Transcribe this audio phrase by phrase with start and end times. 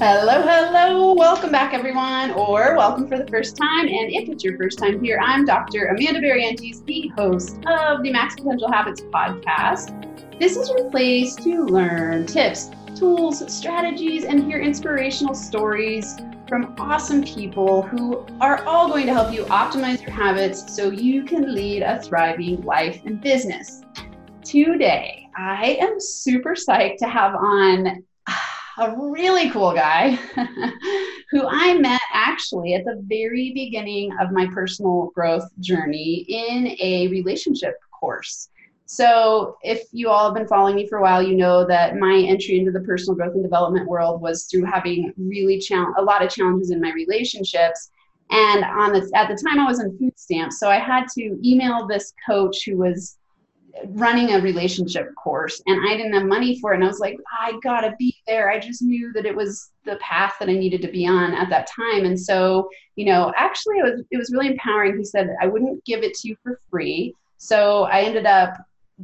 [0.00, 1.12] Hello, hello.
[1.12, 3.88] Welcome back, everyone, or welcome for the first time.
[3.88, 5.86] And if it's your first time here, I'm Dr.
[5.86, 10.38] Amanda Barrientos, the host of the Max Potential Habits podcast.
[10.38, 16.16] This is your place to learn tips, tools, strategies, and hear inspirational stories
[16.48, 21.24] from awesome people who are all going to help you optimize your habits so you
[21.24, 23.82] can lead a thriving life and business.
[24.44, 28.04] Today, I am super psyched to have on
[28.78, 30.10] a really cool guy
[31.30, 37.08] who I met actually at the very beginning of my personal growth journey in a
[37.08, 38.48] relationship course.
[38.86, 42.24] So, if you all have been following me for a while, you know that my
[42.26, 46.24] entry into the personal growth and development world was through having really chal- a lot
[46.24, 47.90] of challenges in my relationships.
[48.30, 51.38] And on the, at the time, I was on food stamps, so I had to
[51.44, 53.17] email this coach who was
[53.86, 56.76] running a relationship course and I didn't have money for it.
[56.76, 58.50] And I was like, I gotta be there.
[58.50, 61.50] I just knew that it was the path that I needed to be on at
[61.50, 62.04] that time.
[62.04, 64.98] And so, you know, actually it was it was really empowering.
[64.98, 67.14] He said I wouldn't give it to you for free.
[67.38, 68.54] So I ended up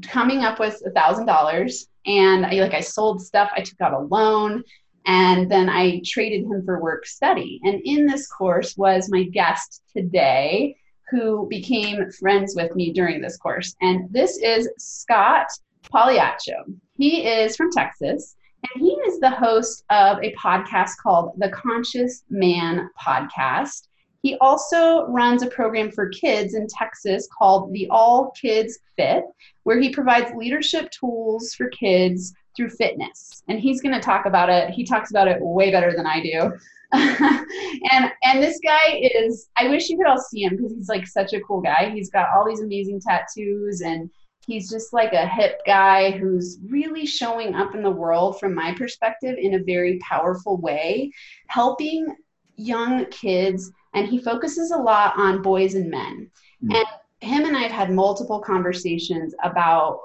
[0.02, 3.94] coming up with a thousand dollars and I like I sold stuff, I took out
[3.94, 4.62] a loan,
[5.06, 7.60] and then I traded him for work study.
[7.64, 10.76] And in this course was my guest today
[11.10, 13.74] who became friends with me during this course.
[13.80, 15.46] And this is Scott
[15.92, 16.64] Pagliaccio.
[16.96, 22.24] He is from Texas, and he is the host of a podcast called the Conscious
[22.30, 23.88] Man Podcast.
[24.22, 29.24] He also runs a program for kids in Texas called the All Kids Fit,
[29.64, 33.42] where he provides leadership tools for kids through fitness.
[33.48, 34.70] And he's going to talk about it.
[34.70, 36.52] He talks about it way better than I do.
[36.92, 41.06] and and this guy is I wish you could all see him because he's like
[41.06, 41.90] such a cool guy.
[41.90, 44.08] He's got all these amazing tattoos and
[44.46, 48.74] he's just like a hip guy who's really showing up in the world from my
[48.74, 51.10] perspective in a very powerful way,
[51.48, 52.14] helping
[52.56, 56.30] young kids and he focuses a lot on boys and men.
[56.64, 56.76] Mm.
[56.76, 56.86] And
[57.20, 59.98] him and I have had multiple conversations about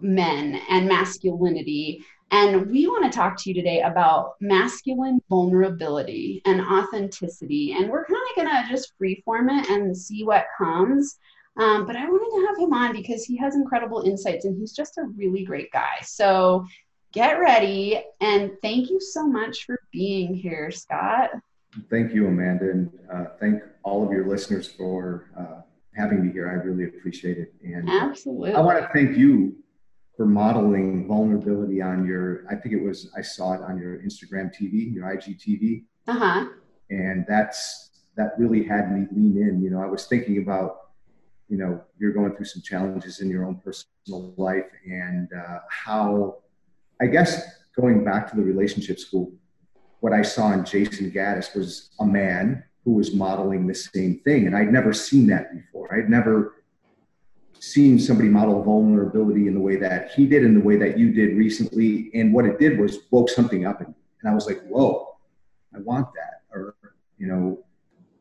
[0.00, 6.60] men and masculinity and we want to talk to you today about masculine vulnerability and
[6.60, 7.72] authenticity.
[7.72, 11.18] And we're kind of going to just freeform it and see what comes.
[11.56, 14.72] Um, but I wanted to have him on because he has incredible insights and he's
[14.72, 15.96] just a really great guy.
[16.02, 16.66] So
[17.12, 18.02] get ready.
[18.20, 21.30] And thank you so much for being here, Scott.
[21.90, 22.70] Thank you, Amanda.
[22.70, 25.62] And uh, thank all of your listeners for uh,
[25.96, 26.48] having me here.
[26.48, 27.54] I really appreciate it.
[27.64, 28.52] And Absolutely.
[28.52, 29.56] I want to thank you
[30.18, 34.52] for modeling vulnerability on your i think it was i saw it on your instagram
[34.54, 36.46] tv your igtv uh-huh.
[36.90, 40.88] And that's that really had me lean in you know i was thinking about
[41.48, 46.38] you know you're going through some challenges in your own personal life and uh, how
[47.00, 47.46] i guess
[47.76, 49.30] going back to the relationship school
[50.00, 54.46] what i saw in jason gaddis was a man who was modeling the same thing.
[54.46, 55.94] And i'd never seen that before.
[55.94, 56.57] I'd never
[57.60, 61.12] seeing somebody model vulnerability in the way that he did in the way that you
[61.12, 63.94] did recently and what it did was woke something up in me.
[64.22, 65.16] And i was like whoa
[65.74, 66.74] i want that or
[67.18, 67.64] you know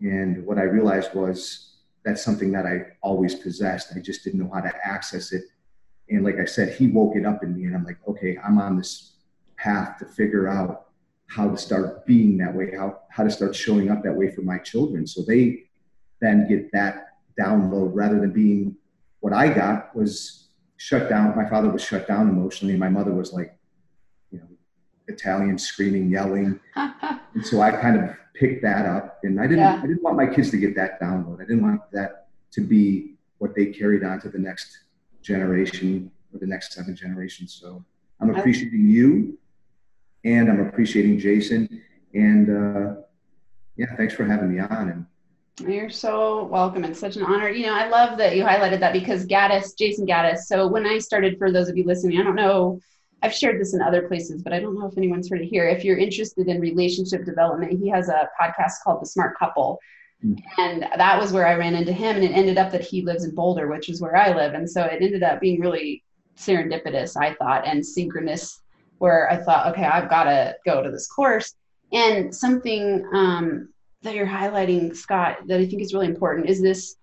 [0.02, 3.94] and what i realized was that's something that i always possessed.
[3.96, 5.44] I just didn't know how to access it.
[6.09, 8.58] And like i said he woke it up in me and i'm like okay i'm
[8.58, 9.14] on this
[9.58, 10.88] path to figure out
[11.28, 14.42] how to start being that way how, how to start showing up that way for
[14.42, 15.06] my children.
[15.06, 15.64] So they
[16.22, 17.09] then get that
[17.40, 18.75] download rather than being
[19.19, 20.47] what I got was
[20.78, 21.35] shut down.
[21.35, 22.73] My father was shut down emotionally.
[22.73, 23.57] And my mother was like,
[24.31, 24.47] you know,
[25.07, 26.59] Italian screaming, yelling.
[26.75, 29.81] and so I kind of picked that up and I didn't, yeah.
[29.83, 31.41] I didn't want my kids to get that download.
[31.41, 34.85] I didn't want that to be what they carried on to the next
[35.22, 37.53] generation or the next seven generations.
[37.59, 37.83] So
[38.22, 39.38] I'm appreciating you
[40.23, 41.81] and I'm appreciating Jason
[42.13, 43.01] and, uh,
[43.75, 44.89] yeah, thanks for having me on.
[44.89, 45.06] And
[45.59, 46.84] you're so welcome.
[46.84, 47.50] It's such an honor.
[47.50, 50.40] You know, I love that you highlighted that because Gaddis, Jason Gaddis.
[50.41, 52.79] So when I started, for those of you listening, I don't know,
[53.23, 55.68] I've shared this in other places, but I don't know if anyone's heard it here.
[55.68, 59.80] If you're interested in relationship development, he has a podcast called The Smart Couple.
[60.24, 60.62] Mm-hmm.
[60.62, 62.18] And that was where I ran into him.
[62.18, 64.54] And it ended up that he lives in Boulder, which is where I live.
[64.54, 66.04] And so it ended up being really
[66.38, 68.62] serendipitous, I thought, and synchronous,
[69.00, 71.56] where I thought, okay, I've got to go to this course.
[71.92, 73.69] And something um,
[74.07, 76.95] that you're highlighting, Scott, that I think is really important is this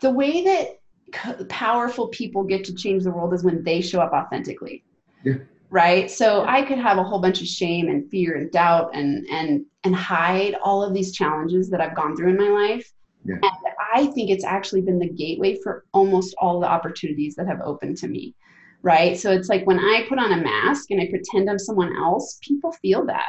[0.00, 4.12] the way that powerful people get to change the world is when they show up
[4.12, 4.84] authentically.
[5.24, 5.34] Yeah.
[5.70, 6.10] Right.
[6.10, 9.64] So I could have a whole bunch of shame and fear and doubt and and
[9.84, 12.92] and hide all of these challenges that I've gone through in my life.
[13.24, 13.36] Yeah.
[13.42, 17.60] And I think it's actually been the gateway for almost all the opportunities that have
[17.64, 18.34] opened to me.
[18.82, 19.18] Right.
[19.18, 22.38] So it's like when I put on a mask and I pretend I'm someone else,
[22.42, 23.28] people feel that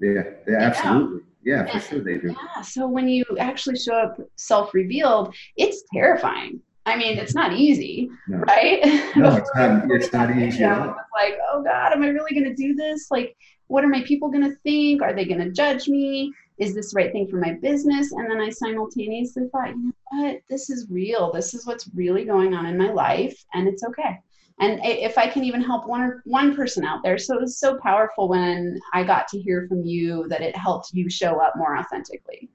[0.00, 1.20] Yeah, yeah absolutely.
[1.42, 2.34] Yeah, for sure they do.
[2.38, 2.62] Yeah.
[2.62, 6.60] So when you actually show up self revealed, it's terrifying.
[6.86, 8.38] I mean, it's not easy, no.
[8.38, 8.80] right?
[9.16, 9.90] No, it's not.
[9.90, 10.96] It's not easy at all.
[11.14, 13.10] Like, oh God, am I really going to do this?
[13.10, 13.36] Like,
[13.68, 15.02] what are my people going to think?
[15.02, 16.32] Are they going to judge me?
[16.58, 18.12] Is this the right thing for my business?
[18.12, 20.40] And then I simultaneously thought, you know what?
[20.50, 21.32] This is real.
[21.32, 24.18] This is what's really going on in my life, and it's okay.
[24.60, 27.78] And if I can even help one one person out there, so it was so
[27.78, 31.78] powerful when I got to hear from you that it helped you show up more
[31.78, 32.50] authentically.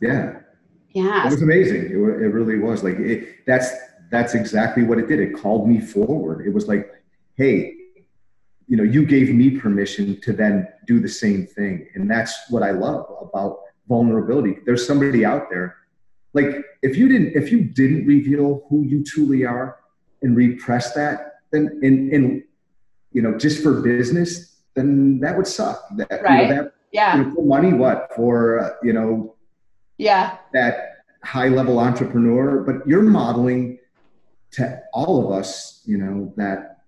[0.00, 0.40] Yeah,
[0.90, 1.26] yeah.
[1.26, 1.84] It was amazing.
[1.84, 2.82] It, it really was.
[2.82, 3.70] Like it, that's
[4.10, 5.20] that's exactly what it did.
[5.20, 6.44] It called me forward.
[6.44, 6.90] It was like,
[7.36, 7.74] hey,
[8.66, 11.86] you know, you gave me permission to then do the same thing.
[11.94, 13.58] And that's what I love about
[13.88, 14.58] vulnerability.
[14.66, 15.76] There's somebody out there.
[16.32, 19.78] Like if you didn't if you didn't reveal who you truly are
[20.22, 22.44] and repress that, then in in
[23.12, 25.86] you know, just for business, then that would suck.
[25.96, 26.42] That, right.
[26.42, 27.16] You know, that, yeah.
[27.16, 28.10] You know, for money, what?
[28.16, 29.34] For uh, you know,
[29.98, 33.78] yeah that high level entrepreneur but you're modeling
[34.50, 36.78] to all of us you know that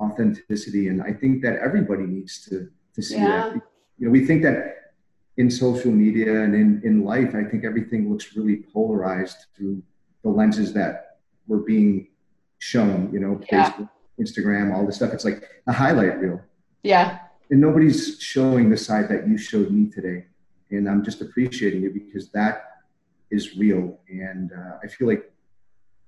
[0.00, 3.50] authenticity and i think that everybody needs to to see yeah.
[3.50, 3.54] that
[3.98, 4.92] you know we think that
[5.36, 9.82] in social media and in in life i think everything looks really polarized through
[10.22, 12.08] the lenses that we're being
[12.58, 13.70] shown you know yeah.
[13.70, 13.88] facebook
[14.20, 16.40] instagram all this stuff it's like a highlight reel
[16.82, 17.18] yeah
[17.50, 20.24] and nobody's showing the side that you showed me today
[20.70, 22.64] and I'm just appreciating it because that
[23.30, 23.98] is real.
[24.08, 25.30] And uh, I feel like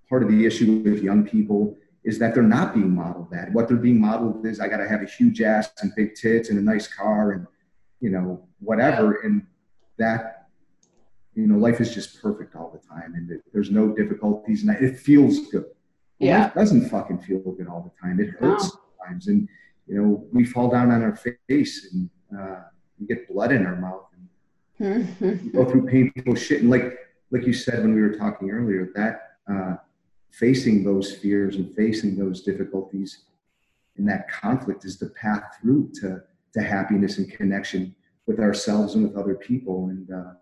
[0.08, 3.52] part of the issue with young people is that they're not being modeled that.
[3.52, 6.50] What they're being modeled is I got to have a huge ass and big tits
[6.50, 7.46] and a nice car and
[8.00, 9.20] you know whatever.
[9.22, 9.46] And
[9.98, 10.46] that
[11.34, 14.70] you know life is just perfect all the time, and it, there's no difficulties, and
[14.76, 15.66] it feels good.
[16.18, 18.20] Yeah, life doesn't fucking feel good all the time.
[18.20, 19.48] It hurts sometimes, and
[19.86, 22.62] you know we fall down on our face and uh,
[22.98, 24.08] we get blood in our mouth
[25.52, 26.62] go through painful shit.
[26.62, 26.98] And like
[27.30, 29.76] like you said when we were talking earlier, that uh,
[30.30, 33.24] facing those fears and facing those difficulties
[33.96, 36.22] and that conflict is the path through to
[36.54, 37.94] to happiness and connection
[38.26, 39.88] with ourselves and with other people.
[39.88, 40.32] And uh,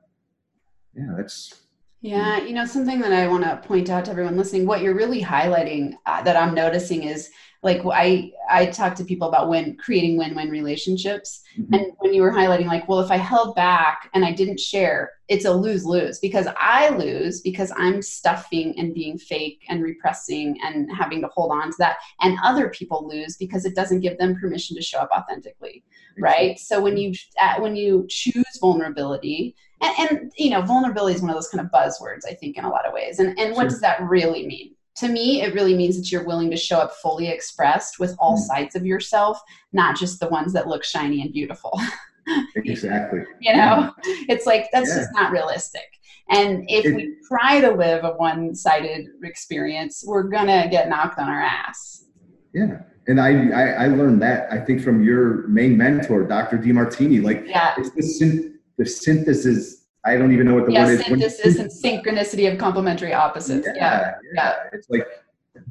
[0.95, 1.63] yeah, that's
[2.01, 4.95] yeah, you know, something that I want to point out to everyone listening, what you're
[4.95, 7.31] really highlighting uh, that I'm noticing is
[7.63, 11.43] like I I talk to people about when creating win-win relationships.
[11.59, 11.75] Mm-hmm.
[11.75, 15.13] and when you were highlighting like well if I held back and I didn't share
[15.29, 20.89] it's a lose-lose because I lose because I'm stuffing and being fake and repressing and
[20.95, 21.97] having to hold on to that.
[22.21, 25.83] And other people lose because it doesn't give them permission to show up authentically
[26.19, 26.59] right?
[26.59, 31.31] so when you uh, when you choose vulnerability and, and, you know vulnerability is one
[31.31, 33.19] of those kind of buzzwords i think in a lot of ways.
[33.19, 33.71] And and what sure.
[33.71, 36.95] does that really mean to me, it really means that you're willing to show up
[36.95, 38.43] fully expressed with all mm.
[38.43, 39.41] sides of yourself,
[39.73, 41.79] not just the ones that look shiny and beautiful.
[42.57, 43.21] exactly.
[43.41, 43.93] you know,
[44.29, 44.97] it's like that's yeah.
[44.97, 45.85] just not realistic.
[46.29, 50.89] And if it, we try to live a one sided experience, we're going to get
[50.89, 52.07] knocked on our ass.
[52.53, 52.79] Yeah.
[53.07, 56.59] And I, I, I, learned that, I think, from your main mentor, Dr.
[56.59, 57.23] Demartini.
[57.23, 57.75] Like, yeah.
[57.79, 61.05] it's the, the synthesis I don't even know what the word is.
[61.05, 63.67] Synthesis and synchronicity of complementary opposites.
[63.67, 64.55] Yeah, yeah, yeah.
[64.73, 65.07] It's like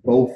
[0.03, 0.35] both.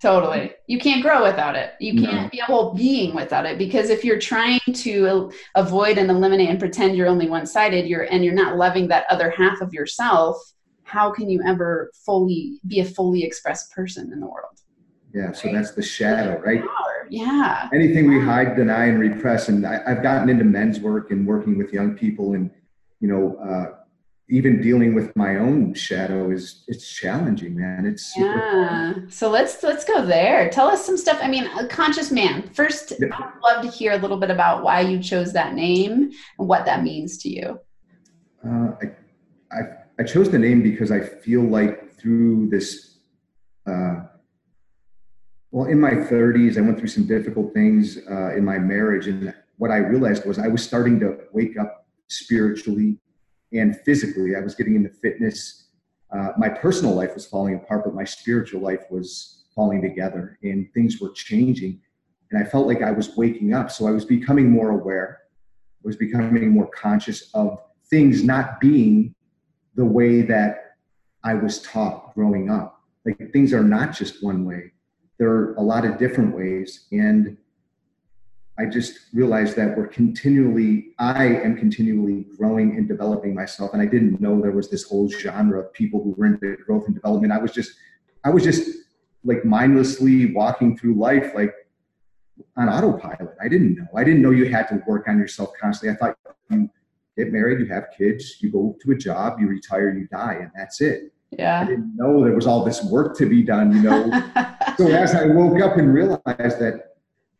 [0.00, 0.52] Totally.
[0.66, 1.72] You can't grow without it.
[1.80, 2.28] You can't no.
[2.28, 6.58] be a whole being without it because if you're trying to avoid and eliminate and
[6.58, 10.36] pretend you're only one-sided, you're and you're not loving that other half of yourself,
[10.82, 14.60] how can you ever fully be a fully expressed person in the world?
[15.14, 16.62] Yeah, so that's the shadow, right?
[17.08, 17.68] Yeah.
[17.72, 19.48] Anything we hide, deny, and repress.
[19.48, 22.50] And I, have gotten into men's work and working with young people and
[23.04, 23.76] you know, uh,
[24.30, 27.84] even dealing with my own shadow is it's challenging, man.
[27.84, 28.94] It's yeah.
[29.10, 30.48] So let's let's go there.
[30.48, 31.18] Tell us some stuff.
[31.20, 32.48] I mean, a conscious man.
[32.54, 33.08] First, yeah.
[33.12, 36.64] I'd love to hear a little bit about why you chose that name and what
[36.64, 37.60] that means to you.
[38.42, 38.86] Uh, I,
[39.52, 39.60] I
[39.98, 43.00] I chose the name because I feel like through this.
[43.66, 43.96] Uh,
[45.50, 49.34] well, in my 30s, I went through some difficult things uh, in my marriage, and
[49.58, 52.98] what I realized was I was starting to wake up spiritually
[53.52, 54.36] and physically.
[54.36, 55.68] I was getting into fitness.
[56.12, 60.68] Uh, my personal life was falling apart, but my spiritual life was falling together and
[60.74, 61.80] things were changing.
[62.30, 63.70] And I felt like I was waking up.
[63.70, 65.20] So I was becoming more aware.
[65.84, 67.58] I was becoming more conscious of
[67.88, 69.14] things not being
[69.76, 70.76] the way that
[71.22, 72.80] I was taught growing up.
[73.04, 74.72] Like things are not just one way,
[75.18, 76.86] there are a lot of different ways.
[76.92, 77.36] And
[78.56, 83.72] I just realized that we're continually, I am continually growing and developing myself.
[83.72, 86.86] And I didn't know there was this whole genre of people who were into growth
[86.86, 87.32] and development.
[87.32, 87.72] I was just,
[88.22, 88.70] I was just
[89.24, 91.52] like mindlessly walking through life, like
[92.56, 93.34] on autopilot.
[93.42, 93.88] I didn't know.
[93.96, 95.96] I didn't know you had to work on yourself constantly.
[95.96, 96.16] I thought
[96.50, 96.70] you
[97.16, 100.50] get married, you have kids, you go to a job, you retire, you die, and
[100.56, 101.12] that's it.
[101.30, 101.60] Yeah.
[101.60, 104.10] I didn't know there was all this work to be done, you know.
[104.76, 106.93] so as I woke up and realized that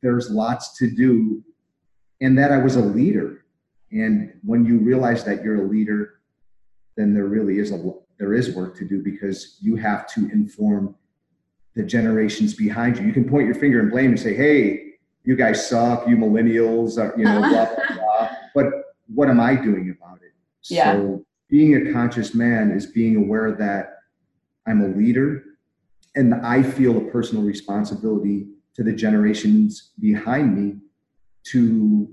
[0.04, 1.42] there's lots to do
[2.20, 3.46] and that I was a leader.
[3.90, 6.20] And when you realize that you're a leader,
[6.96, 10.94] then there really is a there is work to do because you have to inform
[11.74, 13.06] the generations behind you.
[13.06, 14.92] You can point your finger and blame and say, "Hey,
[15.24, 18.30] you guys suck, you millennials," or, you know, blah blah blah.
[18.54, 18.66] But
[19.12, 20.32] what am I doing about it?
[20.64, 20.92] Yeah.
[20.92, 23.98] So being a conscious man is being aware that
[24.66, 25.44] I'm a leader
[26.14, 30.76] and I feel a personal responsibility to the generations behind me
[31.44, 32.08] to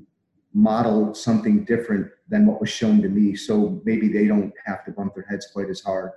[0.53, 3.35] model something different than what was shown to me.
[3.35, 6.11] So maybe they don't have to bump their heads quite as hard.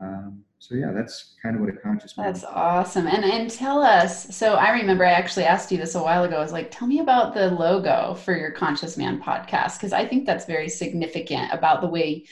[0.00, 2.26] Um, so yeah, that's kind of what a conscious man.
[2.26, 3.06] That's awesome.
[3.06, 4.34] And and tell us.
[4.34, 6.36] So I remember I actually asked you this a while ago.
[6.36, 10.06] I was like, tell me about the logo for your Conscious Man podcast because I
[10.06, 12.26] think that's very significant about the way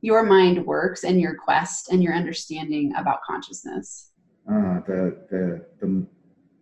[0.00, 4.10] your mind works and your quest and your understanding about consciousness.
[4.48, 6.06] Uh, the the the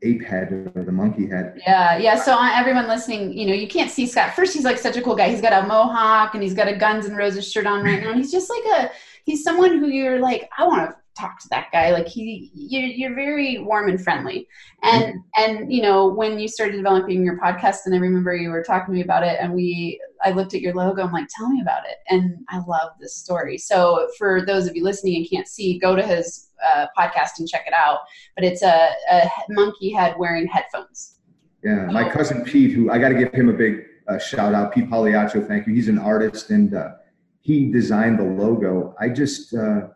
[0.03, 1.61] ape head or the monkey head.
[1.67, 2.17] Yeah, yeah.
[2.17, 4.35] So everyone listening, you know, you can't see Scott.
[4.35, 5.29] First, he's like such a cool guy.
[5.29, 8.11] He's got a mohawk and he's got a Guns and Roses shirt on right now.
[8.11, 8.93] And he's just like a
[9.25, 12.83] he's someone who you're like, I want to talk to that guy like he you're,
[12.83, 14.47] you're very warm and friendly
[14.83, 15.19] and mm-hmm.
[15.61, 18.87] and you know when you started developing your podcast and i remember you were talking
[18.87, 21.61] to me about it and we i looked at your logo i'm like tell me
[21.61, 25.49] about it and i love this story so for those of you listening and can't
[25.49, 28.01] see go to his uh, podcast and check it out
[28.37, 31.19] but it's a, a monkey head wearing headphones
[31.63, 32.13] yeah my oh.
[32.13, 35.47] cousin pete who i got to give him a big uh, shout out pete Pagliaccio
[35.47, 36.93] thank you he's an artist and uh,
[37.41, 39.89] he designed the logo i just uh,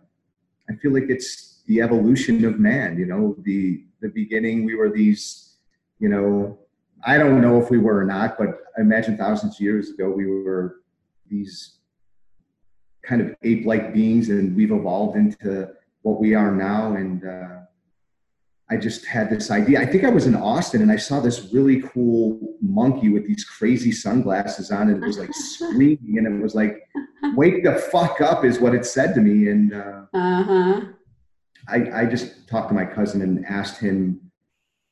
[0.69, 2.99] I feel like it's the evolution of man.
[2.99, 5.57] You know, the the beginning we were these,
[5.99, 6.59] you know,
[7.05, 10.11] I don't know if we were or not, but I imagine thousands of years ago
[10.11, 10.77] we were
[11.29, 11.79] these
[13.03, 15.71] kind of ape-like beings, and we've evolved into
[16.05, 16.95] what we are now.
[16.95, 17.61] And uh,
[18.71, 19.81] I just had this idea.
[19.81, 23.45] I think I was in Austin and I saw this really cool monkey with these
[23.45, 26.83] crazy sunglasses on, and it was like screaming, and it was like,
[27.35, 30.81] "Wake the fuck up!" is what it said to me, and uh, uh-huh.
[31.69, 34.21] I, I just talked to my cousin and asked him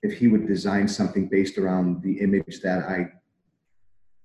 [0.03, 3.13] if he would design something based around the image that I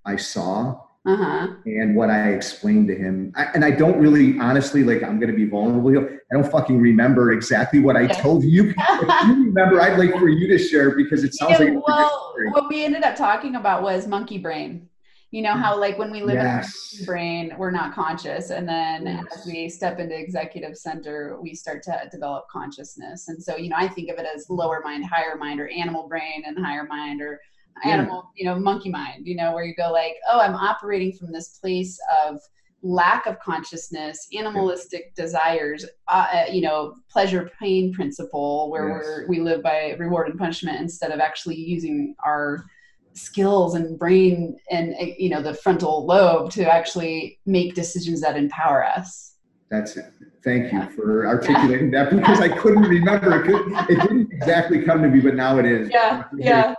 [0.06, 1.48] I saw uh-huh.
[1.66, 5.32] And what I explained to him, I, and I don't really, honestly, like I'm going
[5.32, 6.06] to be vulnerable.
[6.06, 8.22] I don't fucking remember exactly what I yeah.
[8.22, 8.74] told you.
[8.78, 11.88] if you remember, I'd like for you to share because it sounds yeah, like.
[11.88, 14.90] Well, what we ended up talking about was monkey brain.
[15.32, 16.94] You know how, like, when we live yes.
[16.94, 19.26] in our brain, we're not conscious, and then yes.
[19.36, 23.28] as we step into executive center, we start to develop consciousness.
[23.28, 26.08] And so, you know, I think of it as lower mind, higher mind, or animal
[26.08, 27.42] brain and higher mind, or
[27.84, 31.32] animal, you know, monkey mind, you know, where you go like, oh, I'm operating from
[31.32, 32.40] this place of
[32.84, 39.04] lack of consciousness, animalistic desires, uh, uh, you know, pleasure pain principle, where yes.
[39.04, 42.66] we're, we live by reward and punishment instead of actually using our
[43.14, 48.38] skills and brain and uh, you know the frontal lobe to actually make decisions that
[48.38, 49.36] empower us.
[49.70, 50.14] That's it.
[50.44, 50.88] Thank you yeah.
[50.90, 52.06] for articulating yeah.
[52.06, 53.42] that because I couldn't remember.
[53.42, 55.90] It, could, it didn't exactly come to me, but now it is.
[55.92, 56.24] Yeah.
[56.38, 56.76] Yeah.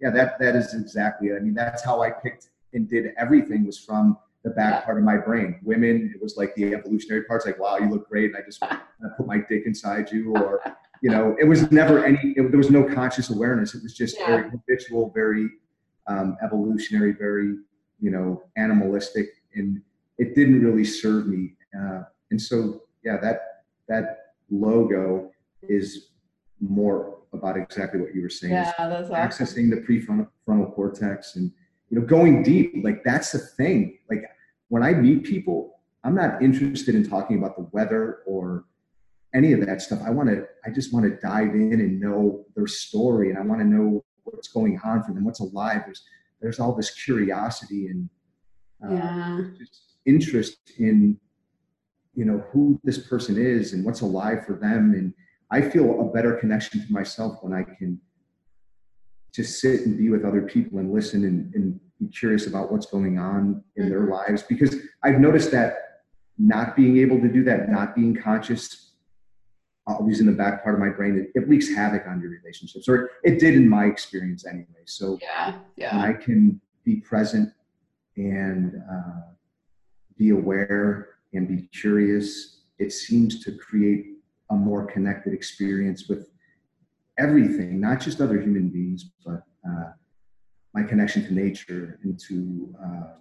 [0.00, 1.36] Yeah, that that is exactly it.
[1.36, 5.04] I mean, that's how I picked and did everything was from the back part of
[5.04, 5.58] my brain.
[5.62, 8.62] Women, it was like the evolutionary parts, like, wow, you look great, and I just
[8.62, 8.78] I
[9.16, 10.62] put my dick inside you, or
[11.02, 12.34] you know, it was never any.
[12.36, 13.74] It, there was no conscious awareness.
[13.74, 14.26] It was just yeah.
[14.26, 15.48] very habitual, very
[16.06, 17.56] um, evolutionary, very
[18.00, 19.80] you know, animalistic, and
[20.18, 21.54] it didn't really serve me.
[21.78, 24.18] Uh, and so, yeah, that that
[24.50, 25.30] logo
[25.62, 26.10] is
[26.60, 28.52] more about exactly what you were saying.
[28.52, 29.14] Yeah, that's awesome.
[29.14, 31.50] accessing the prefrontal frontal cortex and
[31.90, 32.72] you know going deep.
[32.82, 33.98] Like that's the thing.
[34.10, 34.24] Like
[34.68, 38.64] when I meet people, I'm not interested in talking about the weather or
[39.34, 40.00] any of that stuff.
[40.04, 40.46] I want to.
[40.64, 44.04] I just want to dive in and know their story, and I want to know
[44.24, 45.82] what's going on for them, what's alive.
[45.84, 46.02] There's
[46.40, 48.08] there's all this curiosity and
[48.84, 49.40] uh, yeah.
[50.04, 51.18] interest in
[52.14, 55.12] you know who this person is and what's alive for them and
[55.50, 58.00] I feel a better connection to myself when I can
[59.32, 62.86] just sit and be with other people and listen and, and be curious about what's
[62.86, 64.12] going on in their mm-hmm.
[64.12, 64.42] lives.
[64.42, 66.02] Because I've noticed that
[66.38, 68.92] not being able to do that, not being conscious,
[69.86, 72.88] always in the back part of my brain, it, it wreaks havoc on your relationships,
[72.88, 74.82] or it did in my experience anyway.
[74.84, 76.00] So yeah, yeah.
[76.00, 77.52] I can be present
[78.16, 79.32] and uh,
[80.18, 82.62] be aware and be curious.
[82.78, 84.15] It seems to create
[84.50, 86.28] a more connected experience with
[87.18, 89.90] everything, not just other human beings, but uh,
[90.74, 93.14] my connection to nature and to uh,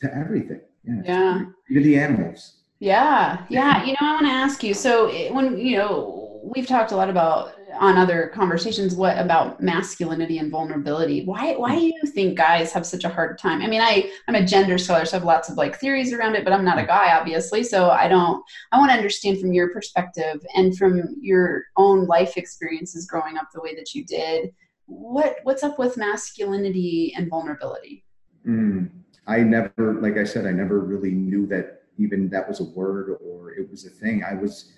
[0.00, 0.60] to everything.
[0.84, 1.42] Yeah, Yeah.
[1.70, 2.54] even the animals.
[2.80, 3.84] Yeah, yeah.
[3.84, 4.72] You know, I want to ask you.
[4.72, 9.60] So, eh, when you know, we've talked a lot about on other conversations what about
[9.62, 11.24] masculinity and vulnerability.
[11.24, 13.62] Why why do you think guys have such a hard time?
[13.62, 16.34] I mean, I I'm a gender scholar, so I have lots of like theories around
[16.34, 17.62] it, but I'm not a guy, obviously.
[17.62, 18.42] So I don't.
[18.72, 23.48] I want to understand from your perspective and from your own life experiences growing up
[23.52, 24.50] the way that you did.
[24.86, 28.04] What what's up with masculinity and vulnerability?
[28.46, 28.90] Mm.
[29.26, 33.18] I never, like I said, I never really knew that even that was a word
[33.22, 34.24] or it was a thing.
[34.24, 34.72] I was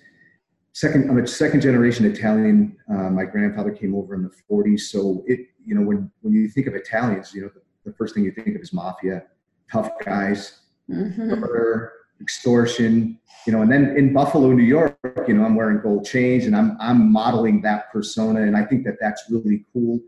[0.73, 2.77] second i'm a second generation italian.
[2.89, 6.47] Uh, my grandfather came over in the 40s so it you know when when you
[6.47, 7.61] think of italians you know the,
[7.91, 9.23] the first thing you think of is mafia
[9.71, 10.57] tough guys
[10.89, 11.39] Mhm.
[11.39, 14.97] murder extortion you know and then in buffalo new york
[15.27, 18.41] you know i'm wearing gold chains and i'm i'm modeling that persona.
[18.41, 19.99] And i think that that's really cool.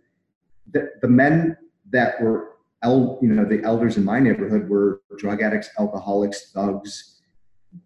[0.71, 1.55] The, the men
[1.91, 7.12] that were el- you know the elders in my neighborhood were drug addicts alcoholics thugs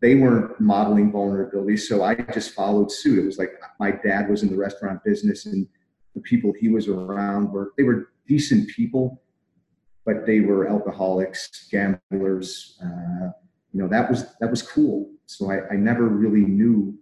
[0.02, 3.20] they weren't modeling vulnerability so i just followed suit.
[3.20, 5.68] It was like my dad was in the restaurant business and
[6.16, 9.22] the people he was around were they were decent people
[10.06, 13.30] but they were alcoholics gamblers uh,
[13.78, 15.10] you know that was that was cool.
[15.28, 16.98] So I, I never really knew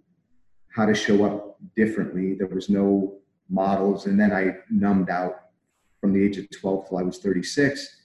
[0.76, 2.34] how to show up differently.
[2.34, 4.08] There was no models.
[4.08, 5.36] And then i numbed out
[6.02, 8.02] from the age of 12 till i was 36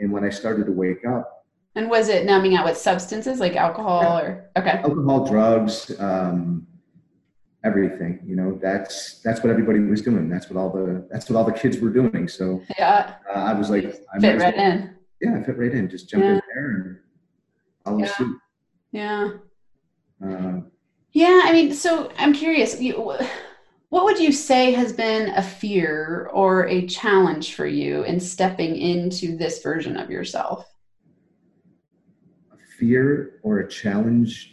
[0.00, 1.41] and when i started to wake up
[1.74, 4.80] And was it numbing out with substances like alcohol or okay?
[4.84, 6.66] alcohol, drugs, um,
[7.64, 8.20] everything.
[8.26, 10.28] You know, that's that's what everybody was doing.
[10.28, 12.28] That's what all the that's what all the kids were doing.
[12.28, 14.94] So Yeah, uh, I was like, I fit right well- in.
[15.20, 15.88] Yeah, I fit right in.
[15.88, 16.30] Just jump Yeah.
[16.34, 16.98] in there and
[17.84, 18.06] follow Yeah.
[18.16, 18.38] suit.
[18.90, 19.30] Yeah.
[20.24, 20.60] Uh,
[21.12, 22.94] Yeah, I mean, so I'm curious, you,
[23.90, 28.76] what would you say has been a fear or a challenge for you in stepping
[28.76, 30.71] into this version of yourself?
[32.82, 34.48] Fear or a challenge.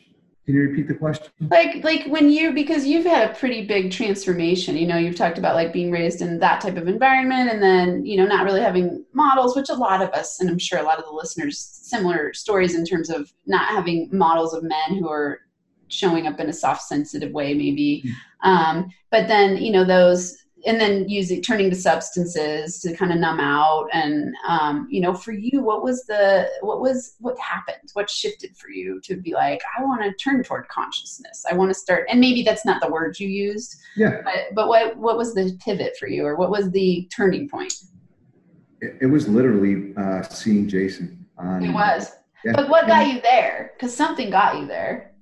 [0.46, 1.28] Can you repeat the question?
[1.52, 5.38] Like, like when you, because you've had a pretty big transformation, you know, you've talked
[5.38, 8.62] about like being raised in that type of environment and then, you know, not really
[8.62, 11.60] having models, which a lot of us, and I'm sure a lot of the listeners,
[11.60, 15.40] similar stories in terms of not having models of men who are
[15.88, 18.04] showing up in a soft, sensitive way, maybe.
[18.44, 23.20] Um, but then, you know, those, and then using, turning to substances to kind of
[23.20, 23.88] numb out.
[23.94, 27.90] And, um, you know, for you, what was the, what was, what happened?
[27.94, 31.46] What shifted for you to be like, I want to turn toward consciousness.
[31.50, 34.68] I want to start, and maybe that's not the word you used, Yeah, but, but
[34.68, 37.74] what, what was the pivot for you or what was the turning point?
[38.82, 41.26] it, it was literally uh, seeing Jason.
[41.38, 42.12] On, It was.
[42.44, 42.54] Yeah.
[42.56, 43.72] But what got you there?
[43.76, 45.14] Because something got you there.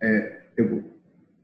[0.00, 0.84] it, it,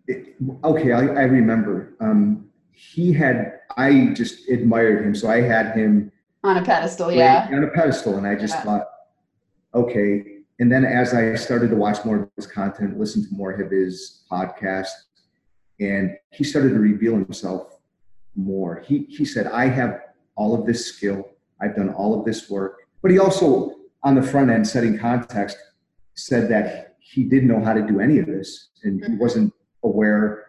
[0.06, 1.94] it, okay, I, I remember.
[2.00, 2.43] Um,
[2.74, 5.14] he had, I just admired him.
[5.14, 6.10] So I had him
[6.42, 7.48] On a pedestal, yeah.
[7.52, 8.62] on a pedestal, and I just Yeah.
[8.62, 8.86] thought,
[9.74, 10.24] okay.
[10.60, 13.70] And then as I started to watch more of his content, listen to more of
[13.70, 14.90] his podcast,
[15.80, 17.78] and he started to reveal himself
[18.36, 18.80] more.
[18.84, 20.00] He he said, I have
[20.36, 21.28] all of this skill,
[21.60, 25.56] I've done all of this work, but he also on the front end, setting context,
[26.14, 29.18] said that he didn't know how to do any of this, and he Mhm.
[29.18, 30.43] wasn't aware.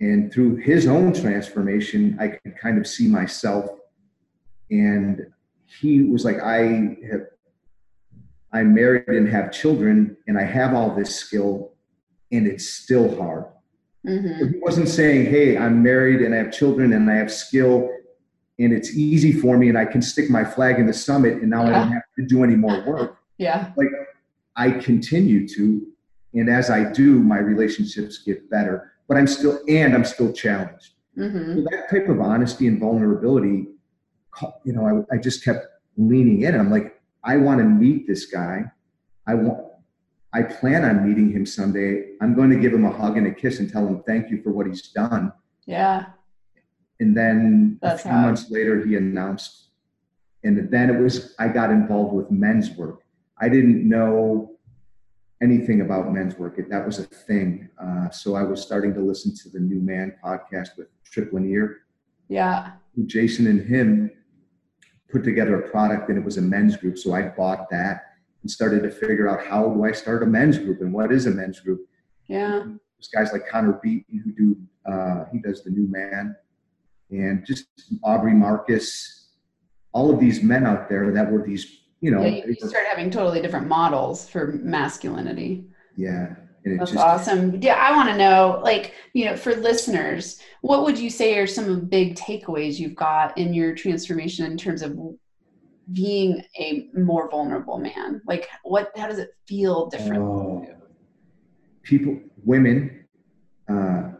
[0.00, 3.70] And through his own transformation, I could kind of see myself.
[4.70, 5.26] And
[5.80, 7.26] he was like i have
[8.52, 11.72] i'm married and have children and i have all this skill
[12.32, 13.44] and it's still hard.
[13.44, 13.50] Hmm
[14.06, 17.88] he wasn't saying hey i'm married and i have children and i have skill
[18.58, 21.50] and it's easy for me and i can stick my flag in the summit and
[21.50, 23.18] now i don't have to do any more work.
[23.38, 23.72] Yeah.
[23.76, 23.88] Like
[24.54, 25.86] I continue to
[26.34, 30.92] and as i do my relationships get better but i'm still and i'm still challenged
[31.16, 33.68] hmm so that type of honesty and vulnerability,
[34.64, 35.64] you know, I, I just kept
[35.96, 36.58] leaning in.
[36.58, 38.64] I'm like, I want to meet this guy.
[39.28, 39.60] I want,
[40.32, 42.06] I plan on meeting him someday.
[42.20, 44.42] I'm going to give him a hug and a kiss and tell him thank you
[44.42, 45.32] for what he's done.
[45.66, 46.06] Yeah.
[46.98, 48.22] And then That's a few hot.
[48.26, 49.68] months later, he announced,
[50.42, 53.02] and then it was, I got involved with men's work.
[53.40, 54.53] I didn't know
[55.42, 56.58] anything about men's work.
[56.58, 57.68] It, that was a thing.
[57.82, 61.78] Uh, so I was starting to listen to the New Man podcast with Trip Lanier.
[62.28, 62.72] Yeah.
[63.06, 64.10] Jason and him
[65.10, 66.98] put together a product and it was a men's group.
[66.98, 68.02] So I bought that
[68.42, 71.26] and started to figure out how do I start a men's group and what is
[71.26, 71.86] a men's group.
[72.26, 72.64] Yeah.
[72.96, 74.56] There's guys like Connor Beaton who do
[74.90, 76.36] uh, he does the new man
[77.10, 77.66] and just
[78.02, 79.30] Aubrey Marcus,
[79.92, 83.10] all of these men out there that were these, you know, yeah, you, start having
[83.10, 85.64] totally different models for masculinity.
[85.96, 86.34] yeah.
[86.66, 87.60] That's just, awesome.
[87.60, 91.46] Yeah, I want to know, like, you know, for listeners, what would you say are
[91.46, 94.98] some of the big takeaways you've got in your transformation in terms of
[95.92, 98.22] being a more vulnerable man?
[98.26, 98.92] Like, what?
[98.96, 100.22] How does it feel different?
[100.22, 100.66] Oh,
[101.82, 103.04] people, women,
[103.68, 104.12] uh,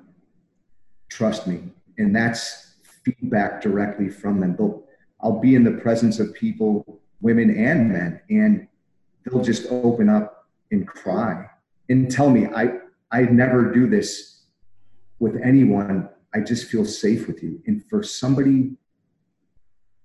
[1.09, 1.63] trust me,
[1.97, 4.55] and that's feedback directly from them.
[4.55, 4.85] They'll,
[5.23, 8.69] I'll be in the presence of people, women and men, and
[9.25, 11.47] they'll just open up and cry
[11.89, 12.65] and tell me, I,
[13.11, 14.43] I never do this
[15.19, 16.11] with anyone.
[16.35, 17.63] I just feel safe with you.
[17.67, 18.77] And for somebody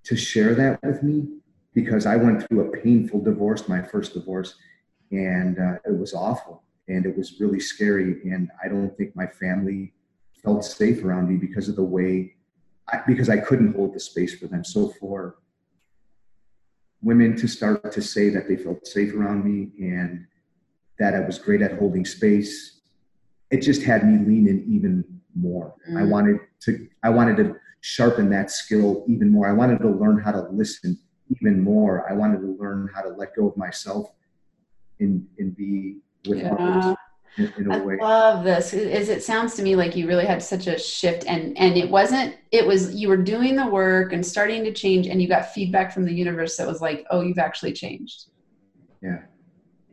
[0.06, 1.28] to share that with me,
[1.74, 4.56] because I went through a painful divorce, my first divorce,
[5.12, 8.22] and uh, it was awful and it was really scary.
[8.32, 9.94] And I don't think my family
[10.42, 12.36] felt safe around me because of the way,
[12.88, 14.64] I, because I couldn't hold the space for them.
[14.64, 15.36] So for
[17.02, 20.26] women to start to say that they felt safe around me and
[20.98, 22.82] that I was great at holding space.
[23.52, 25.04] It just had me lean in even
[25.36, 25.74] more.
[25.90, 26.02] Mm.
[26.02, 29.48] I wanted to I wanted to sharpen that skill even more.
[29.48, 32.10] I wanted to learn how to listen even more.
[32.10, 34.12] I wanted to learn how to let go of myself
[35.00, 36.54] and and be with yeah.
[36.54, 36.96] others.
[37.38, 37.98] In, in I way.
[37.98, 38.74] love this.
[38.74, 41.90] Is it sounds to me like you really had such a shift, and and it
[41.90, 42.36] wasn't.
[42.52, 45.94] It was you were doing the work and starting to change, and you got feedback
[45.94, 48.26] from the universe that was like, "Oh, you've actually changed."
[49.02, 49.20] Yeah,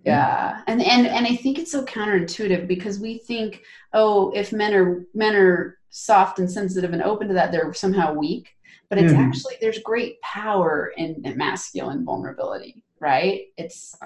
[0.07, 4.73] yeah and and and i think it's so counterintuitive because we think oh if men
[4.73, 8.49] are men are soft and sensitive and open to that they're somehow weak
[8.89, 9.23] but it's mm-hmm.
[9.23, 13.97] actually there's great power in, in masculine vulnerability right it's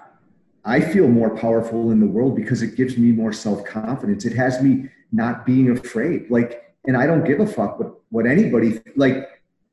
[0.64, 4.62] i feel more powerful in the world because it gives me more self-confidence it has
[4.62, 9.28] me not being afraid like and i don't give a fuck what what anybody like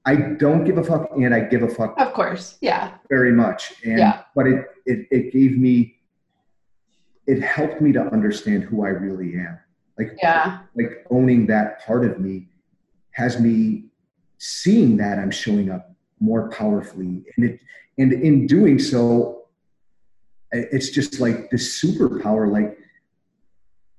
[0.06, 1.94] I don't give a fuck and I give a fuck.
[2.00, 2.58] Of course.
[2.62, 2.94] Yeah.
[3.10, 3.74] Very much.
[3.84, 4.22] And yeah.
[4.36, 5.98] but it, it it gave me
[7.28, 9.60] it helped me to understand who I really am.
[10.00, 10.60] Like, yeah.
[10.76, 12.48] like owning that part of me
[13.12, 13.86] has me
[14.38, 17.26] seeing that I'm showing up more powerfully.
[17.36, 17.60] And it,
[17.98, 19.47] and in doing so,
[20.52, 22.78] it's just like this superpower, like,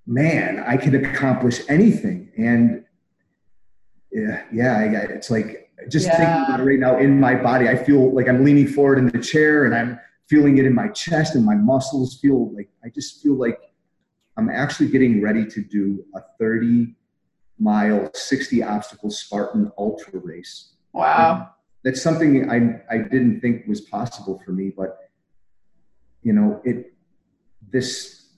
[0.06, 2.32] man, I can accomplish anything.
[2.36, 2.84] And
[4.10, 6.16] yeah, yeah, it's like just yeah.
[6.16, 9.08] thinking about it right now in my body, I feel like I'm leaning forward in
[9.08, 12.88] the chair and I'm feeling it in my chest and my muscles feel like I
[12.88, 13.58] just feel like
[14.36, 16.94] I'm actually getting ready to do a 30
[17.58, 20.74] mile, 60 obstacle Spartan ultra race.
[20.92, 21.34] Wow.
[21.34, 21.46] And
[21.82, 25.07] that's something I, I didn't think was possible for me, but
[26.22, 26.92] you know, it,
[27.70, 28.30] this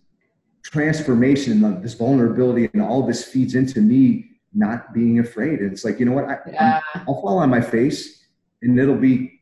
[0.62, 5.61] transformation, this vulnerability and all this feeds into me not being afraid.
[5.61, 6.81] And it's like, you know what, I, yeah.
[6.95, 8.25] I'll fall on my face
[8.62, 9.40] and it'll be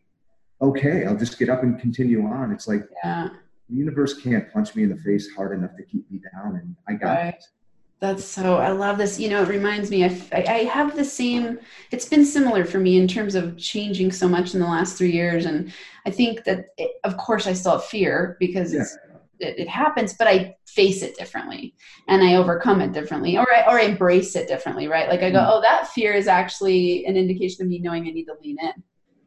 [0.60, 2.52] okay, I'll just get up and continue on.
[2.52, 3.28] It's like yeah.
[3.68, 6.76] the universe can't punch me in the face hard enough to keep me down, and
[6.88, 7.34] I got right.
[7.34, 7.44] it.
[8.00, 9.18] That's so, I love this.
[9.18, 11.58] You know, it reminds me, I, I have the same,
[11.90, 15.10] it's been similar for me in terms of changing so much in the last three
[15.10, 15.46] years.
[15.46, 15.72] And
[16.06, 18.84] I think that, it, of course, I still have fear because yeah.
[19.40, 21.74] it, it, happens, but I face it differently
[22.06, 25.08] and I overcome it differently or I, or I embrace it differently, right?
[25.08, 25.48] Like I go, mm.
[25.50, 28.82] oh, that fear is actually an indication of me knowing I need to lean in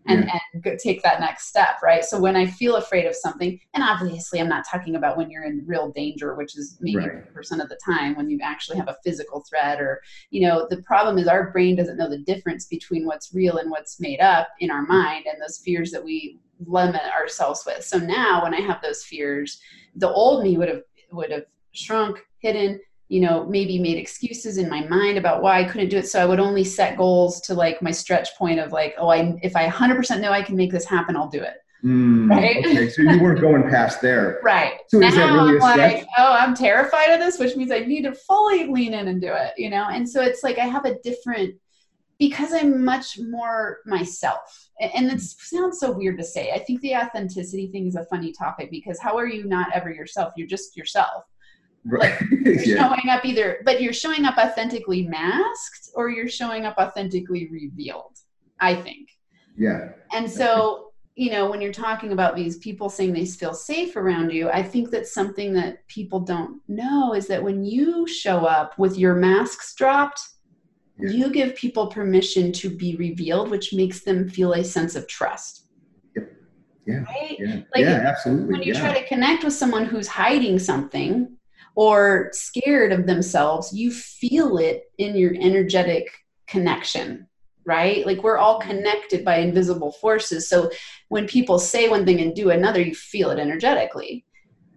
[0.08, 0.40] and, yeah.
[0.54, 2.04] and take that next step, right?
[2.04, 5.44] So when I feel afraid of something, and obviously I'm not talking about when you're
[5.44, 7.34] in real danger, which is maybe right.
[7.34, 10.82] percent of the time when you actually have a physical threat, or you know, the
[10.84, 14.50] problem is our brain doesn't know the difference between what's real and what's made up
[14.60, 14.90] in our mm.
[14.90, 17.84] mind, and those fears that we limit ourselves with.
[17.84, 19.60] So now when I have those fears,
[19.96, 22.80] the old me would have would have shrunk, hidden,
[23.12, 26.08] you know, maybe made excuses in my mind about why I couldn't do it.
[26.08, 29.38] So I would only set goals to like my stretch point of like, oh, I
[29.44, 31.56] if I 100% know I can make this happen, I'll do it.
[31.84, 32.66] Mm, right.
[32.66, 32.90] Okay.
[32.90, 34.40] So you weren't going past there.
[34.44, 34.76] right.
[34.88, 38.14] So now really I'm like, oh, I'm terrified of this, which means I need to
[38.14, 39.88] fully lean in and do it, you know?
[39.92, 41.56] And so it's like I have a different,
[42.18, 44.70] because I'm much more myself.
[44.80, 46.52] And it sounds so weird to say.
[46.52, 49.92] I think the authenticity thing is a funny topic because how are you not ever
[49.92, 50.32] yourself?
[50.38, 51.26] You're just yourself.
[51.86, 52.20] Right.
[52.22, 52.88] Like you're yeah.
[52.88, 58.18] showing up either, but you're showing up authentically masked or you're showing up authentically revealed,
[58.60, 59.10] I think.
[59.58, 59.90] Yeah.
[60.14, 64.32] And so, you know, when you're talking about these people saying they feel safe around
[64.32, 68.78] you, I think that something that people don't know is that when you show up
[68.78, 70.22] with your masks dropped,
[70.98, 71.10] yeah.
[71.10, 75.68] you give people permission to be revealed, which makes them feel a sense of trust.
[76.88, 77.04] Yeah.
[77.04, 77.38] Right?
[77.40, 77.56] Yeah.
[77.76, 78.54] Like yeah, absolutely.
[78.54, 78.80] When you yeah.
[78.80, 81.38] try to connect with someone who's hiding something,
[81.76, 86.10] or scared of themselves, you feel it in your energetic
[86.48, 87.28] connection,
[87.66, 88.06] right?
[88.06, 88.72] Like we're all mm-hmm.
[88.72, 90.50] connected by invisible forces.
[90.50, 90.70] So
[91.10, 94.26] when people say one thing and do another, you feel it energetically.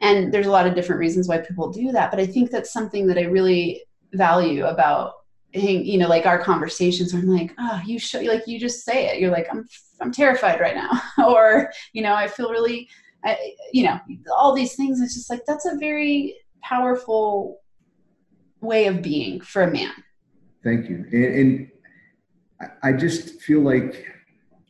[0.01, 2.73] and there's a lot of different reasons why people do that but i think that's
[2.73, 5.15] something that i really value about
[5.53, 9.21] you know like our conversations i'm like oh you show like you just say it
[9.21, 9.67] you're like i'm
[10.01, 10.91] i'm terrified right now
[11.27, 12.89] or you know i feel really
[13.25, 13.99] I, you know
[14.37, 17.61] all these things it's just like that's a very powerful
[18.61, 19.93] way of being for a man.
[20.63, 21.05] Thank you.
[21.13, 21.71] And, and
[22.83, 24.07] i just feel like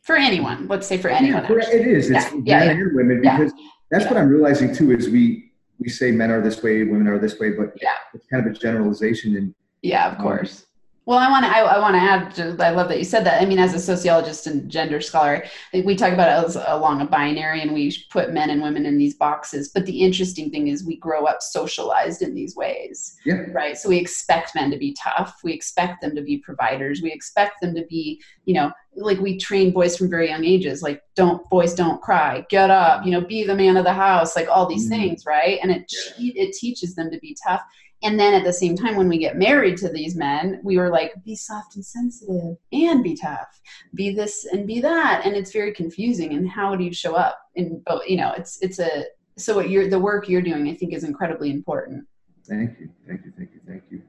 [0.03, 2.09] for anyone let's say for anyone yeah, it is.
[2.09, 3.53] It's yeah, men yeah, and women because
[3.91, 7.19] that's what i'm realizing too is we we say men are this way women are
[7.19, 7.93] this way but yeah.
[8.13, 10.61] it's kind of a generalization and yeah of course.
[10.61, 10.65] um,
[11.05, 11.51] well, I want to.
[11.55, 11.99] I, I want to
[12.41, 12.59] add.
[12.59, 13.39] I love that you said that.
[13.39, 17.05] I mean, as a sociologist and gender scholar, we talk about it as along a
[17.05, 19.69] binary, and we put men and women in these boxes.
[19.69, 23.45] But the interesting thing is, we grow up socialized in these ways, yeah.
[23.51, 23.77] right?
[23.77, 25.39] So we expect men to be tough.
[25.43, 27.01] We expect them to be providers.
[27.03, 30.81] We expect them to be, you know, like we train boys from very young ages,
[30.81, 34.35] like don't boys don't cry, get up, you know, be the man of the house,
[34.35, 35.01] like all these mm-hmm.
[35.01, 35.59] things, right?
[35.61, 36.31] And it yeah.
[36.35, 37.61] it teaches them to be tough
[38.03, 40.89] and then at the same time, when we get married to these men, we were
[40.89, 43.59] like, be soft and sensitive and be tough,
[43.93, 45.23] be this and be that.
[45.25, 46.33] And it's very confusing.
[46.33, 48.03] And how do you show up in both?
[48.07, 49.05] You know, it's, it's a,
[49.37, 52.05] so what you're, the work you're doing, I think is incredibly important.
[52.47, 52.89] Thank you.
[53.07, 53.33] Thank you.
[53.35, 53.61] Thank you.
[53.67, 54.01] Thank you.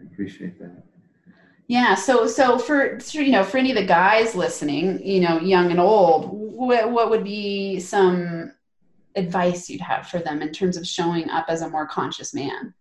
[0.00, 0.82] I appreciate that.
[1.66, 1.94] Yeah.
[1.94, 5.78] So, so for, you know, for any of the guys listening, you know, young and
[5.78, 8.52] old, what, what would be some
[9.14, 12.74] advice you'd have for them in terms of showing up as a more conscious man?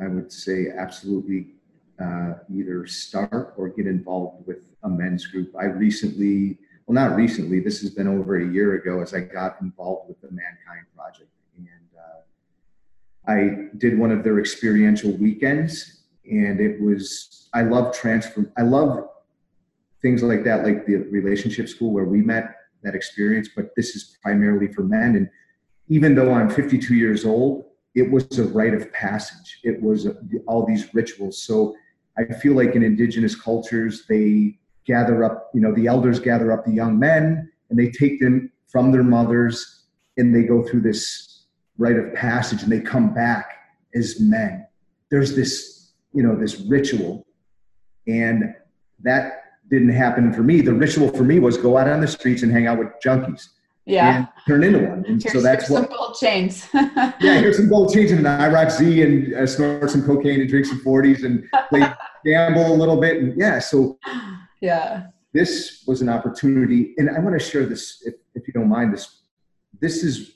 [0.00, 1.54] I would say absolutely
[2.02, 5.54] uh, either start or get involved with a men's group.
[5.58, 9.60] I recently, well, not recently, this has been over a year ago as I got
[9.60, 11.30] involved with the Mankind Project.
[11.56, 18.52] And uh, I did one of their experiential weekends, and it was, I love transfer,
[18.56, 19.08] I love
[20.02, 24.18] things like that, like the relationship school where we met that experience, but this is
[24.22, 25.16] primarily for men.
[25.16, 25.30] And
[25.88, 29.60] even though I'm 52 years old, it was a rite of passage.
[29.62, 31.42] It was a, all these rituals.
[31.42, 31.76] So
[32.18, 36.64] I feel like in indigenous cultures, they gather up, you know, the elders gather up
[36.64, 39.84] the young men and they take them from their mothers
[40.16, 41.46] and they go through this
[41.78, 43.58] rite of passage and they come back
[43.94, 44.66] as men.
[45.10, 47.26] There's this, you know, this ritual.
[48.06, 48.54] And
[49.02, 50.60] that didn't happen for me.
[50.60, 53.48] The ritual for me was go out on the streets and hang out with junkies
[53.86, 54.26] yeah.
[54.46, 55.04] turn into one.
[55.06, 56.66] And here's, so that's what some gold chains.
[56.74, 60.48] Yeah here's some gold chains and i rock z and uh, snort some cocaine and
[60.48, 61.86] drink some 40s and play
[62.24, 63.22] gamble a little bit.
[63.22, 63.98] And yeah so
[64.60, 65.08] yeah.
[65.32, 66.94] this was an opportunity.
[66.98, 69.22] And i want to share this if, if you don't mind this
[69.80, 70.32] this is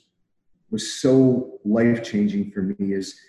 [0.71, 3.19] was so life changing for me is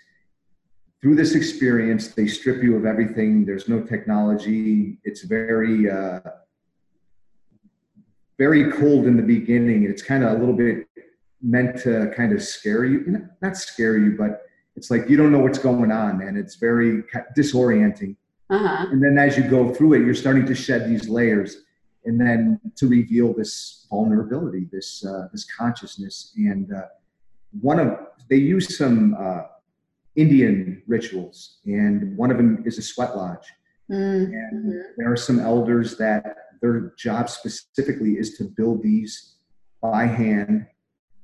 [1.01, 3.43] through this experience they strip you of everything.
[3.45, 4.99] There's no technology.
[5.03, 6.19] It's very uh,
[8.45, 9.83] very cold in the beginning.
[9.83, 10.87] It's kind of a little bit
[11.43, 12.97] meant to kind of scare you,
[13.39, 14.31] not scare you, but
[14.75, 17.03] it's like you don't know what's going on, and it's very
[17.37, 18.15] disorienting.
[18.49, 18.87] Uh-huh.
[18.91, 21.51] And then as you go through it, you're starting to shed these layers,
[22.05, 26.33] and then to reveal this vulnerability, this uh, this consciousness.
[26.35, 26.87] And uh,
[27.69, 27.89] one of
[28.31, 29.43] they use some uh,
[30.15, 33.47] Indian rituals, and one of them is a sweat lodge.
[33.91, 34.33] Mm-hmm.
[34.33, 36.23] And there are some elders that
[36.61, 39.35] their job specifically is to build these
[39.81, 40.67] by hand.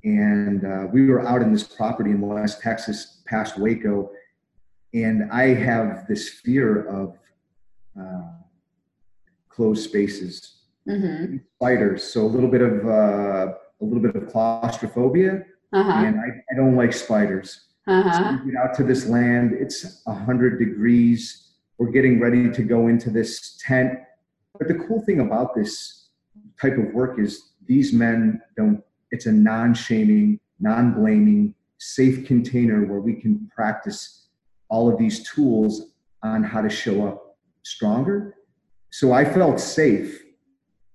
[0.04, 4.10] And uh, we were out in this property in West Texas, past Waco,
[4.94, 7.18] and I have this fear of
[8.00, 8.32] uh,
[9.50, 11.38] closed spaces, mm-hmm.
[11.56, 12.04] spiders.
[12.04, 16.06] So a little bit of uh, a little bit of claustrophobia, uh-huh.
[16.06, 17.68] and I, I, don't like spiders.
[17.88, 18.12] Uh-huh.
[18.14, 19.54] So we get out to this land.
[19.54, 21.52] It's hundred degrees.
[21.78, 24.00] We're getting ready to go into this tent
[24.58, 26.10] but the cool thing about this
[26.60, 32.86] type of work is these men don't, it's a non shaming, non blaming, safe container
[32.86, 34.28] where we can practice
[34.70, 35.94] all of these tools
[36.24, 38.36] on how to show up stronger.
[38.90, 40.24] So I felt safe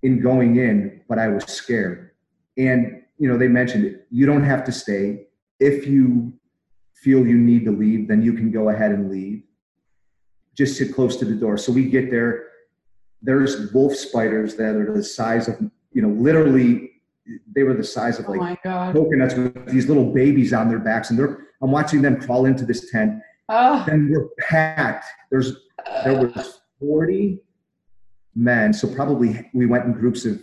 [0.02, 2.10] in going in, but I was scared.
[2.56, 4.06] And, you know, they mentioned it.
[4.10, 5.26] You don't have to stay.
[5.60, 6.32] If you
[6.94, 9.42] feel you need to leave, then you can go ahead and leave.
[10.56, 11.56] Just sit close to the door.
[11.56, 12.31] So we get there
[13.22, 15.58] there's wolf spiders that are the size of
[15.92, 16.90] you know literally
[17.54, 20.78] they were the size of oh like oh coconuts with these little babies on their
[20.78, 23.20] backs and they're i'm watching them crawl into this tent.
[23.48, 23.84] Oh.
[23.88, 25.04] and we're packed.
[25.30, 25.52] There's
[26.04, 27.38] there was 40
[28.34, 30.40] men so probably we went in groups of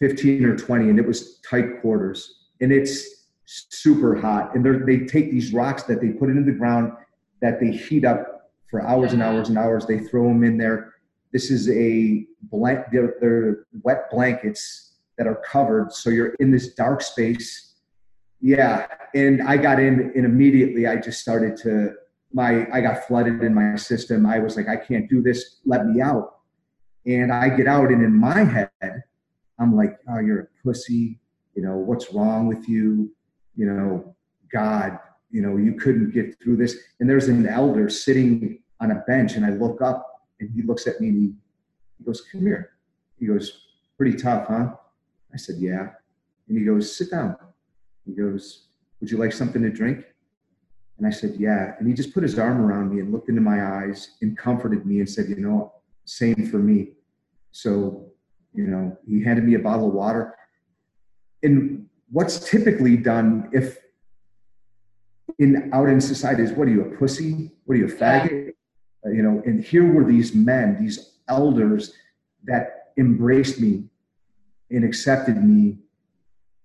[0.00, 5.30] 15 or 20 and it was tight quarters and it's super hot and they take
[5.30, 6.92] these rocks that they put into the ground
[7.40, 9.86] that they heat up for hours and hours and hours.
[9.86, 10.93] They throw them in there
[11.34, 15.92] this is a blank, they're, they're wet blankets that are covered.
[15.92, 17.74] So you're in this dark space.
[18.40, 21.94] yeah, and I got in, and immediately I just started to
[22.32, 24.26] my I got flooded in my system.
[24.26, 25.60] I was like, I can't do this.
[25.64, 26.36] Let me out.
[27.06, 29.02] And I get out, and in my head,
[29.58, 31.20] I'm like, oh, you're a pussy.
[31.54, 33.10] You know what's wrong with you?
[33.56, 34.14] You know,
[34.52, 34.98] God.
[35.30, 36.76] You know, you couldn't get through this.
[37.00, 40.86] And there's an elder sitting on a bench, and I look up, and he looks
[40.86, 41.34] at me, and he,
[41.98, 42.70] he goes, "Come here."
[43.18, 43.66] He goes,
[43.96, 44.74] "Pretty tough, huh?"
[45.32, 45.90] I said, "Yeah."
[46.48, 47.36] And he goes, "Sit down."
[48.06, 48.66] He goes,
[49.00, 50.04] Would you like something to drink?
[50.98, 51.74] And I said, Yeah.
[51.78, 54.86] And he just put his arm around me and looked into my eyes and comforted
[54.86, 55.72] me and said, You know,
[56.04, 56.92] same for me.
[57.52, 58.06] So,
[58.52, 60.34] you know, he handed me a bottle of water.
[61.42, 63.78] And what's typically done if
[65.38, 67.50] in out in society is what are you a pussy?
[67.64, 68.53] What are you a faggot?
[69.04, 71.94] Uh, you know, and here were these men, these elders
[72.44, 73.84] that embraced me
[74.70, 75.78] and accepted me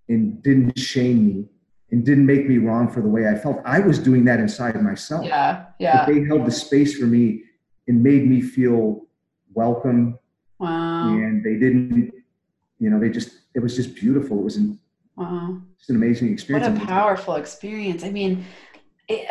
[0.08, 1.46] and didn't shame me
[1.92, 3.62] and didn't make me wrong for the way I felt.
[3.66, 5.26] I was doing that inside myself.
[5.26, 6.06] Yeah, yeah.
[6.06, 7.44] But they held the space for me
[7.88, 9.08] and made me feel
[9.54, 10.18] welcome.
[10.60, 11.08] Wow.
[11.10, 12.14] And they didn't,
[12.80, 14.40] you know, they just, it was just beautiful.
[14.40, 14.80] It was an,
[15.16, 15.62] wow.
[15.78, 16.68] Just an amazing experience.
[16.68, 18.04] What a powerful experience.
[18.04, 18.46] I mean,
[19.08, 19.28] it,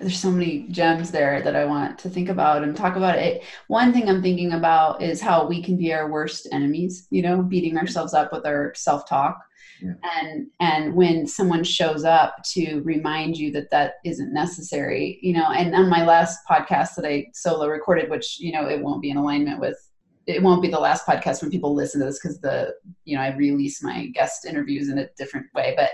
[0.00, 3.42] there's so many gems there that I want to think about and talk about it.
[3.68, 7.42] One thing I'm thinking about is how we can be our worst enemies, you know,
[7.42, 9.40] beating ourselves up with our self talk
[9.82, 9.92] yeah.
[10.20, 15.50] and and when someone shows up to remind you that that isn't necessary you know
[15.50, 19.10] and on my last podcast that i solo recorded which you know it won't be
[19.10, 19.89] in alignment with
[20.26, 23.22] it won't be the last podcast when people listen to this because the you know
[23.22, 25.90] i release my guest interviews in a different way but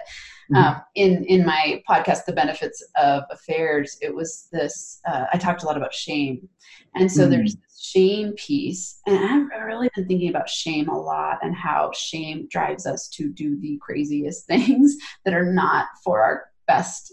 [0.50, 0.56] mm-hmm.
[0.56, 5.62] um, in in my podcast the benefits of affairs it was this uh, i talked
[5.62, 6.48] a lot about shame
[6.94, 7.32] and so mm-hmm.
[7.32, 9.18] there's this shame piece and
[9.52, 13.58] i've really been thinking about shame a lot and how shame drives us to do
[13.60, 17.12] the craziest things that are not for our best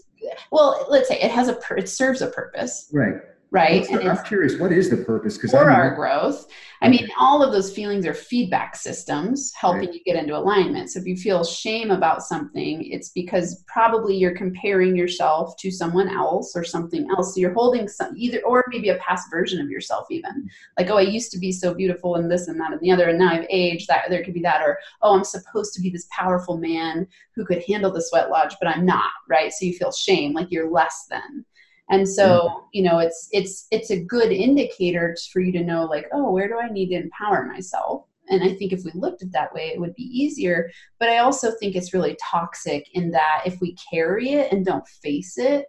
[0.50, 3.16] well let's say it has a it serves a purpose right
[3.54, 3.86] right?
[3.86, 5.36] The, I'm curious, what is the purpose?
[5.36, 6.48] Because for our growth,
[6.82, 9.94] I mean, all of those feelings are feedback systems helping right.
[9.94, 10.90] you get into alignment.
[10.90, 16.08] So if you feel shame about something, it's because probably you're comparing yourself to someone
[16.08, 17.34] else or something else.
[17.34, 20.48] So you're holding some either, or maybe a past version of yourself, even mm.
[20.76, 23.08] like, oh, I used to be so beautiful and this and that and the other,
[23.08, 23.86] and now I've aged.
[23.86, 27.44] That there could be that, or oh, I'm supposed to be this powerful man who
[27.44, 29.52] could handle the sweat lodge, but I'm not, right?
[29.52, 31.44] So you feel shame, like you're less than
[31.90, 32.66] and so mm-hmm.
[32.72, 36.48] you know it's it's it's a good indicator for you to know like oh where
[36.48, 38.06] do i need to empower myself?
[38.28, 40.70] And i think if we looked at that way it would be easier.
[40.98, 44.86] But i also think it's really toxic in that if we carry it and don't
[44.88, 45.66] face it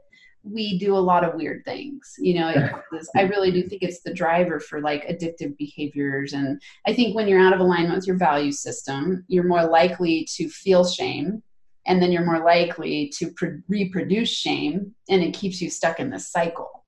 [0.47, 2.13] we do a lot of weird things.
[2.19, 2.69] You know
[3.15, 6.33] i really do think it's the driver for like addictive behaviors.
[6.33, 10.25] And i think when you're out of alignment with your value system you're more likely
[10.35, 11.43] to feel shame
[11.85, 16.09] and then you're more likely to pr- reproduce shame and it keeps you stuck in
[16.09, 16.85] this cycle.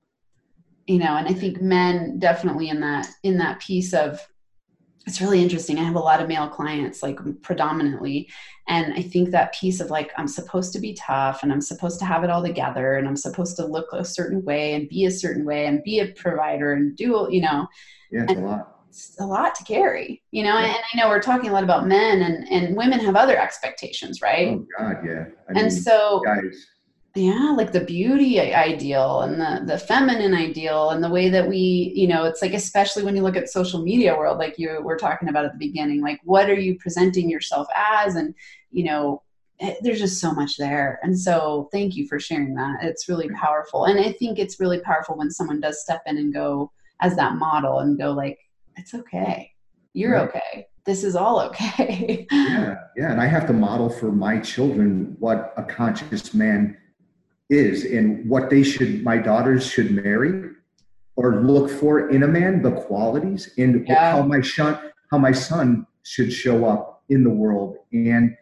[0.87, 4.25] You know and i think men definitely in that in that piece of
[5.05, 5.79] it's really interesting.
[5.79, 8.29] I have a lot of male clients like predominantly
[8.67, 11.99] and i think that piece of like i'm supposed to be tough and i'm supposed
[11.99, 15.05] to have it all together and i'm supposed to look a certain way and be
[15.05, 17.67] a certain way and be a provider and do you know?
[18.11, 18.76] Yeah it's and, a lot
[19.19, 20.57] a lot to carry, you know.
[20.57, 24.21] And I know we're talking a lot about men, and and women have other expectations,
[24.21, 24.57] right?
[24.59, 25.25] Oh God, yeah.
[25.49, 26.65] I and mean, so, guys.
[27.15, 31.91] yeah, like the beauty ideal and the the feminine ideal, and the way that we,
[31.95, 34.97] you know, it's like especially when you look at social media world, like you were
[34.97, 38.33] talking about at the beginning, like what are you presenting yourself as, and
[38.71, 39.21] you know,
[39.59, 40.99] eh, there's just so much there.
[41.03, 42.83] And so, thank you for sharing that.
[42.83, 46.33] It's really powerful, and I think it's really powerful when someone does step in and
[46.33, 46.71] go
[47.01, 48.39] as that model and go like
[48.77, 49.51] it's okay.
[49.93, 50.29] You're right.
[50.29, 50.67] okay.
[50.85, 52.25] This is all okay.
[52.31, 53.11] yeah, yeah.
[53.11, 56.77] And I have to model for my children what a conscious man
[57.49, 60.51] is and what they should, my daughters should marry
[61.15, 64.11] or look for in a man, the qualities and yeah.
[64.11, 64.79] how my son,
[65.11, 67.77] how my son should show up in the world.
[67.91, 68.35] And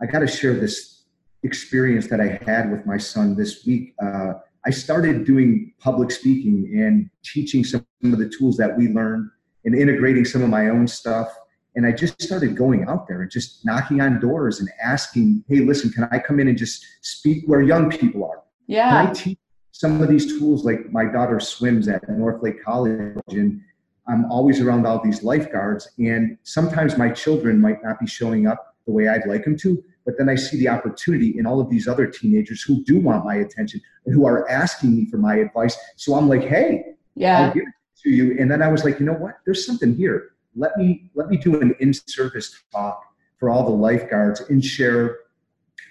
[0.00, 1.04] I got to share this
[1.42, 3.94] experience that I had with my son this week.
[4.02, 4.34] Uh,
[4.66, 9.30] I started doing public speaking and teaching some of the tools that we learned
[9.68, 11.28] and integrating some of my own stuff.
[11.76, 15.60] And I just started going out there and just knocking on doors and asking, hey,
[15.60, 18.42] listen, can I come in and just speak where young people are?
[18.66, 18.88] Yeah.
[18.88, 19.38] Can I teach
[19.72, 20.64] some of these tools?
[20.64, 23.60] Like my daughter swims at North Lake College, and
[24.08, 25.86] I'm always around all these lifeguards.
[25.98, 29.84] And sometimes my children might not be showing up the way I'd like them to,
[30.06, 33.26] but then I see the opportunity in all of these other teenagers who do want
[33.26, 35.76] my attention and who are asking me for my advice.
[35.96, 37.48] So I'm like, hey, yeah.
[37.48, 38.36] I'll give it to you.
[38.38, 39.38] And then I was like, you know what?
[39.44, 40.30] There's something here.
[40.56, 43.02] Let me let me do an in-service talk
[43.38, 45.18] for all the lifeguards and share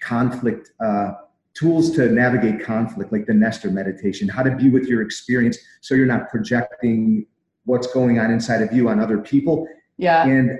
[0.01, 1.13] conflict uh,
[1.53, 5.95] tools to navigate conflict, like the Nestor meditation, how to be with your experience so
[5.95, 7.25] you're not projecting
[7.65, 9.67] what's going on inside of you on other people.
[9.97, 10.25] Yeah.
[10.25, 10.55] And I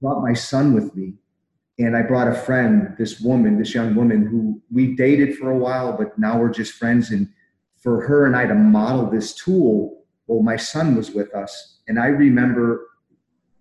[0.00, 1.14] brought my son with me,
[1.78, 5.56] and I brought a friend, this woman, this young woman who we dated for a
[5.56, 7.10] while, but now we're just friends.
[7.10, 7.28] And
[7.76, 11.98] for her and I to model this tool, well, my son was with us, and
[11.98, 12.86] I remember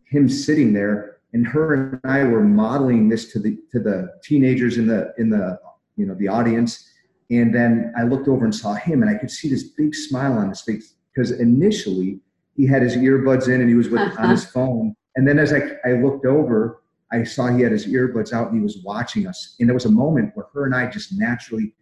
[0.05, 4.77] him sitting there, and her and I were modeling this to the to the teenagers
[4.77, 5.59] in the in the
[5.95, 6.89] you know the audience.
[7.31, 10.33] And then i looked over and saw him and i could see this big smile
[10.33, 12.19] on his face because initially
[12.55, 14.95] he had his earbuds in and he was with, on his phone.
[15.15, 18.57] And then as I, I looked over i saw he had his earbuds out and
[18.57, 19.55] he was watching us.
[19.59, 21.73] And there was a moment where her and i just naturally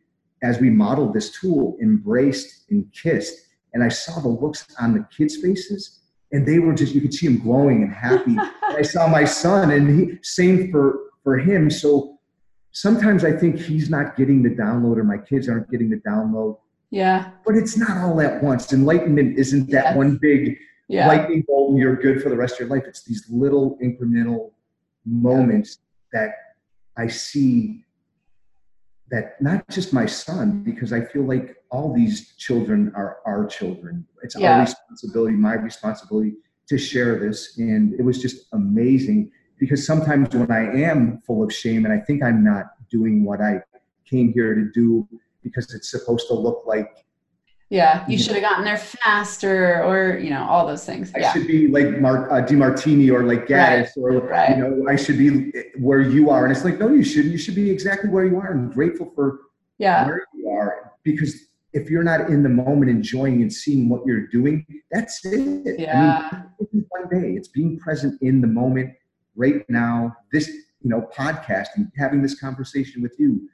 [0.44, 5.06] as we modeled this tool embraced and kissed and i saw the looks on the
[5.16, 6.00] kids faces
[6.32, 9.26] and they were just you could see them glowing and happy and i saw my
[9.26, 12.18] son and he same for for him so
[12.74, 16.58] sometimes I think he's not getting the download or my kids aren't getting the download.
[16.90, 17.32] Yeah.
[17.46, 18.72] But it's not all at once.
[18.72, 19.98] Enlightenment isn't that Yes.
[19.98, 20.58] one big
[20.88, 21.10] Yeah.
[21.10, 22.86] lightning bolt and you're good for the rest of your life.
[22.88, 24.52] It's these little incremental
[25.06, 25.80] moments
[26.14, 26.32] that
[26.98, 27.84] I see
[29.12, 34.08] that not just my son, because I feel like all these children are our children.
[34.24, 34.54] It's Yeah.
[34.54, 36.38] our responsibility, my responsibility
[36.68, 37.58] to share this.
[37.58, 42.00] And it was just amazing because sometimes when I am full of shame and I
[42.00, 43.62] think I'm not doing what I
[44.06, 45.08] came here to do
[45.44, 47.06] because it's supposed to look like
[47.72, 48.06] yeah.
[48.08, 51.10] You should have gotten there faster or, you know, all those things.
[51.16, 51.32] I Yeah.
[51.34, 54.50] should be like Mark uh, Demartini or like Gaddis or right.
[54.56, 57.38] you know I should be where you are and it's like no you shouldn't you
[57.38, 59.40] should be exactly where you are and grateful for
[59.78, 60.06] Yeah.
[60.06, 61.34] where you are because
[61.74, 66.30] if you're not in the moment enjoying and seeing what you're doing that's it Yeah.
[66.34, 68.92] I mean, one day it's being present in the moment
[69.36, 70.48] right now this
[70.82, 73.48] you know podcasting having this conversation with you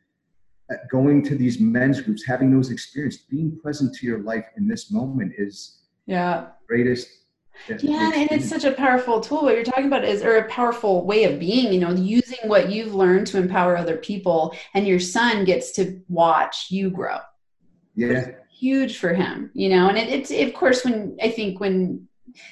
[0.92, 4.92] going to these men's groups having those experiences being present to your life in this
[4.92, 6.42] moment is Yeah.
[6.42, 7.08] the greatest
[7.80, 9.42] Yeah, and it's such a powerful tool.
[9.44, 12.70] What you're talking about is, or a powerful way of being, you know, using what
[12.70, 17.18] you've learned to empower other people, and your son gets to watch you grow.
[17.96, 22.07] yeah Huge for him, you know, and it, it's, of course, when I think when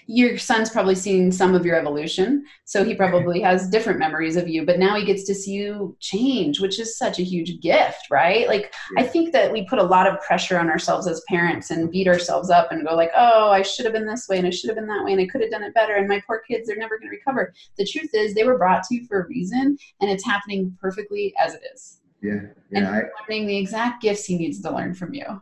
[0.08, 4.48] your son's probably seen some of your evolution, so he probably has different memories of
[4.48, 8.08] you, but now he gets to see you change, which is such a huge gift,
[8.12, 8.48] right?
[8.48, 11.92] Like, I think that we put a lot of pressure on ourselves as parents and
[11.92, 14.50] beat ourselves up and go like, "Oh, I should have been this way and I
[14.50, 16.42] should have been that way and I could have done it better and my poor
[16.48, 19.22] kids they're never going to recover." The truth is they were brought to you for
[19.22, 22.00] a reason and it's happening perfectly as it is.
[22.22, 22.40] yeah
[22.74, 25.42] And yeah I, learning the exact gifts he needs to learn from you.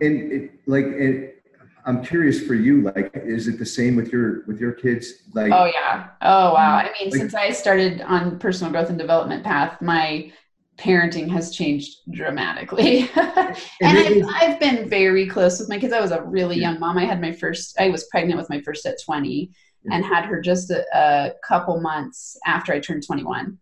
[0.00, 1.39] and it, like it,
[1.86, 5.52] i'm curious for you like is it the same with your with your kids like
[5.52, 6.08] Oh yeah.
[6.22, 6.76] Oh wow.
[6.76, 10.32] I mean, Like- since I started on personal growth and development path, my
[10.78, 13.08] parenting has changed dramatically.
[13.16, 15.92] and And I've, I've been very close with my kids.
[15.92, 16.70] I was a really Yeah.
[16.70, 16.96] young mom.
[16.98, 19.50] I had my first, I was pregnant with my first at 20
[19.84, 19.94] Yeah.
[19.94, 23.58] and had her just a, a couple months after I turned 21.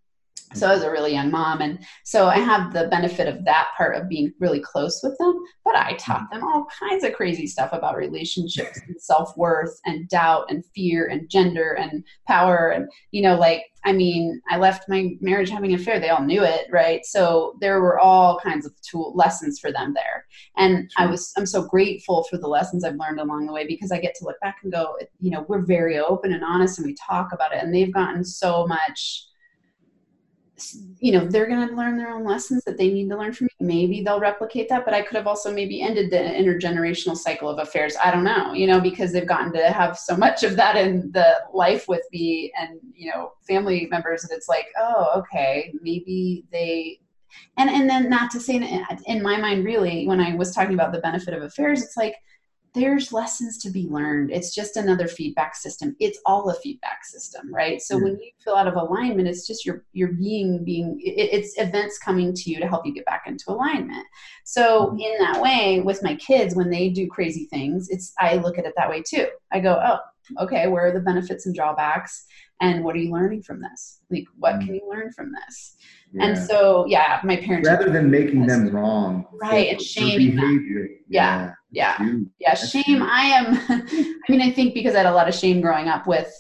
[0.54, 1.60] So I was a really young mom.
[1.60, 5.38] And so I have the benefit of that part of being really close with them.
[5.64, 10.08] But I taught them all kinds of crazy stuff about relationships and self worth and
[10.08, 12.70] doubt and fear and gender and power.
[12.70, 16.00] And, you know, like, I mean, I left my marriage having an affair.
[16.00, 17.04] They all knew it, right?
[17.04, 20.24] So there were all kinds of tool lessons for them there.
[20.56, 23.92] And I was, I'm so grateful for the lessons I've learned along the way because
[23.92, 26.86] I get to look back and go, you know, we're very open and honest and
[26.86, 27.62] we talk about it.
[27.62, 29.28] And they've gotten so much
[30.98, 33.46] you know they're going to learn their own lessons that they need to learn from
[33.46, 37.48] me maybe they'll replicate that but i could have also maybe ended the intergenerational cycle
[37.48, 37.96] of affairs.
[38.02, 41.10] I don't know you know because they've gotten to have so much of that in
[41.12, 46.44] the life with me and you know family members that it's like oh okay maybe
[46.52, 46.98] they
[47.56, 50.74] and and then not to say in, in my mind really when i was talking
[50.74, 52.14] about the benefit of affairs it's like
[52.74, 54.30] there's lessons to be learned.
[54.30, 55.96] It's just another feedback system.
[56.00, 57.80] It's all a feedback system, right?
[57.80, 61.58] So when you feel out of alignment, it's just your your being being it, it's
[61.58, 64.06] events coming to you to help you get back into alignment.
[64.44, 65.00] So Mhm.
[65.00, 68.66] in that way, with my kids, when they do crazy things, it's I look at
[68.66, 69.28] it that way too.
[69.50, 69.98] I go, oh,
[70.44, 72.26] okay, where are the benefits and drawbacks,
[72.60, 74.00] and what are you learning from this?
[74.10, 75.76] Like, what can you learn from this?
[76.20, 78.48] And so, yeah, my parents rather than making Yes.
[78.50, 80.58] them wrong Right, and shaming them.
[80.58, 81.96] behavior Yeah, yeah.
[82.40, 83.02] yeah shame huge.
[83.02, 86.06] i am i mean i think because i had a lot of shame growing up
[86.06, 86.30] with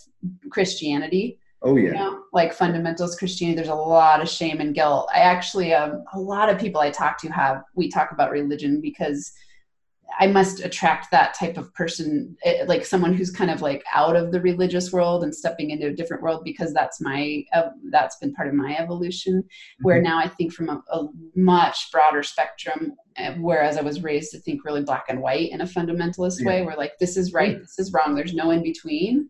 [0.50, 5.08] christianity oh you yeah know like fundamentals christianity there's a lot of shame and guilt
[5.14, 8.80] i actually um, a lot of people i talk to have we talk about religion
[8.80, 9.32] because
[10.18, 14.16] I must attract that type of person, eh, like someone who's kind of like out
[14.16, 18.16] of the religious world and stepping into a different world because that's my, uh, that's
[18.16, 19.42] been part of my evolution.
[19.42, 19.84] Mm-hmm.
[19.84, 24.32] Where now I think from a, a, much broader spectrum, eh, whereas I was raised
[24.32, 26.46] to think really black and white in a fundamentalist yeah.
[26.46, 29.28] way, where like this is right, this is wrong, there's no in between.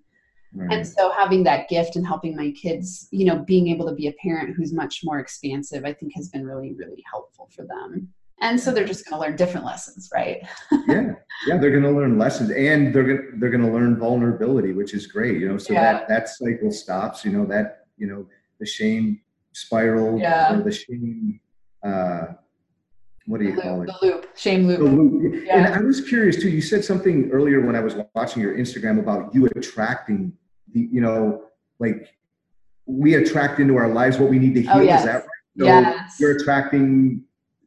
[0.55, 0.73] Right.
[0.73, 4.07] And so having that gift and helping my kids, you know, being able to be
[4.07, 8.09] a parent who's much more expansive, I think has been really, really helpful for them
[8.41, 10.47] and so they're just going to learn different lessons right
[10.89, 11.13] yeah
[11.47, 14.95] yeah they're going to learn lessons and they're going they're going to learn vulnerability which
[14.95, 15.93] is great you know so yeah.
[15.93, 18.27] that that cycle stops you know that you know
[18.61, 19.21] the shame
[19.53, 20.61] spiral yeah.
[20.65, 21.41] the shame
[21.83, 22.27] uh
[23.29, 23.95] what do you the call loop, it?
[24.01, 24.79] The loop, shame loop.
[24.79, 25.45] The loop.
[25.45, 25.67] Yeah.
[25.67, 26.49] And I was curious too.
[26.49, 30.33] You said something earlier when I was watching your Instagram about you attracting
[30.73, 31.43] the, you know,
[31.79, 32.09] like
[32.87, 34.81] we attract into our lives what we need to oh, heal.
[34.81, 35.01] Oh, yes.
[35.01, 35.25] Is that right?
[35.59, 36.17] So yes.
[36.19, 37.23] you're attracting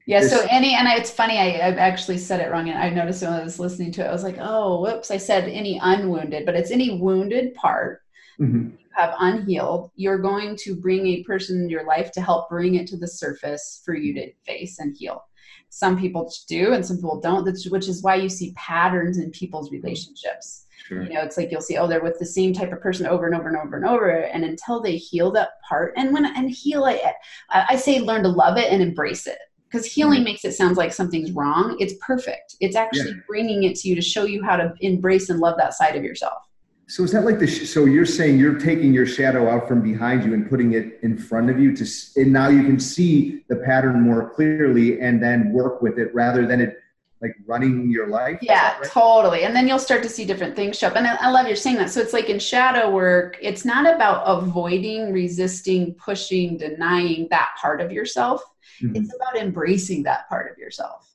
[0.06, 0.22] yeah.
[0.22, 2.70] So any, and I, it's funny, I, I actually said it wrong.
[2.70, 5.18] And I noticed when I was listening to it, I was like, oh, whoops, I
[5.18, 8.02] said any unwounded, but it's any wounded part
[8.40, 8.70] mm-hmm.
[8.70, 9.92] you have unhealed.
[9.96, 13.08] You're going to bring a person in your life to help bring it to the
[13.08, 15.24] surface for you to face and heal.
[15.70, 19.72] Some people do, and some people don't, which is why you see patterns in people's
[19.72, 20.66] relationships.
[20.86, 21.04] Sure.
[21.04, 23.26] You know, it's like you'll see, oh, they're with the same type of person over
[23.26, 26.50] and over and over and over, and until they heal that part, and when and
[26.50, 27.02] heal it,
[27.50, 29.38] I say learn to love it and embrace it
[29.72, 30.26] because healing mm-hmm.
[30.26, 31.78] makes it sound like something's wrong.
[31.80, 32.56] It's perfect.
[32.60, 33.22] It's actually yeah.
[33.28, 36.04] bringing it to you to show you how to embrace and love that side of
[36.04, 36.44] yourself.
[36.88, 37.48] So is that like the?
[37.48, 41.00] Sh- so you're saying you're taking your shadow out from behind you and putting it
[41.04, 41.86] in front of you to,
[42.18, 46.46] and now you can see the pattern more clearly and then work with it rather
[46.46, 46.78] than it
[47.22, 48.40] like running your life.
[48.42, 48.84] Yeah, right?
[48.84, 49.44] totally.
[49.44, 50.96] And then you'll start to see different things show up.
[50.98, 51.92] And I, I love you're saying that.
[51.92, 57.80] So it's like in shadow work, it's not about avoiding, resisting, pushing, denying that part
[57.80, 58.44] of yourself
[58.82, 58.96] Mm-hmm.
[58.96, 61.12] It's about embracing that part of yourself.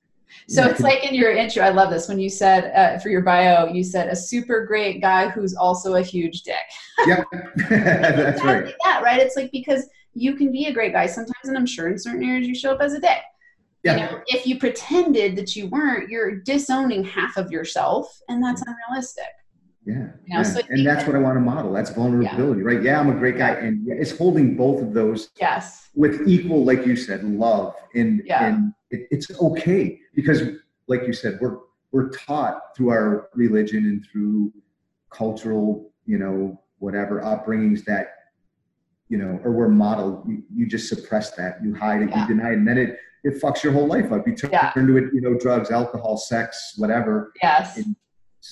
[0.48, 0.70] So yeah.
[0.70, 3.66] it's like in your intro, I love this when you said uh, for your bio,
[3.66, 6.56] you said a super great guy who's also a huge dick.
[7.06, 7.24] Yeah,
[7.56, 8.74] that's exactly right.
[8.84, 9.20] Yeah, right.
[9.20, 12.22] It's like because you can be a great guy sometimes, and I'm sure in certain
[12.22, 13.20] areas you show up as a dick.
[13.82, 13.96] Yeah.
[13.96, 18.62] You know, if you pretended that you weren't, you're disowning half of yourself, and that's
[18.66, 19.24] unrealistic.
[19.86, 19.94] Yeah.
[19.94, 20.42] You know, yeah.
[20.42, 21.72] So and that's that, what I want to model.
[21.72, 22.66] That's vulnerability, yeah.
[22.66, 22.82] right?
[22.82, 23.50] Yeah, I'm a great guy.
[23.50, 25.90] And it's holding both of those yes.
[25.94, 27.74] with equal, like you said, love.
[27.94, 28.46] And, yeah.
[28.46, 30.42] and it, it's okay because,
[30.88, 31.58] like you said, we're,
[31.92, 34.52] we're taught through our religion and through
[35.10, 38.08] cultural, you know, whatever upbringings that,
[39.08, 40.28] you know, or we're modeled.
[40.28, 42.22] You, you just suppress that, you hide it, yeah.
[42.22, 44.26] you deny it, and then it, it fucks your whole life up.
[44.26, 44.72] You turn yeah.
[44.74, 47.32] into it, you know, drugs, alcohol, sex, whatever.
[47.40, 47.76] Yes.
[47.76, 47.94] And,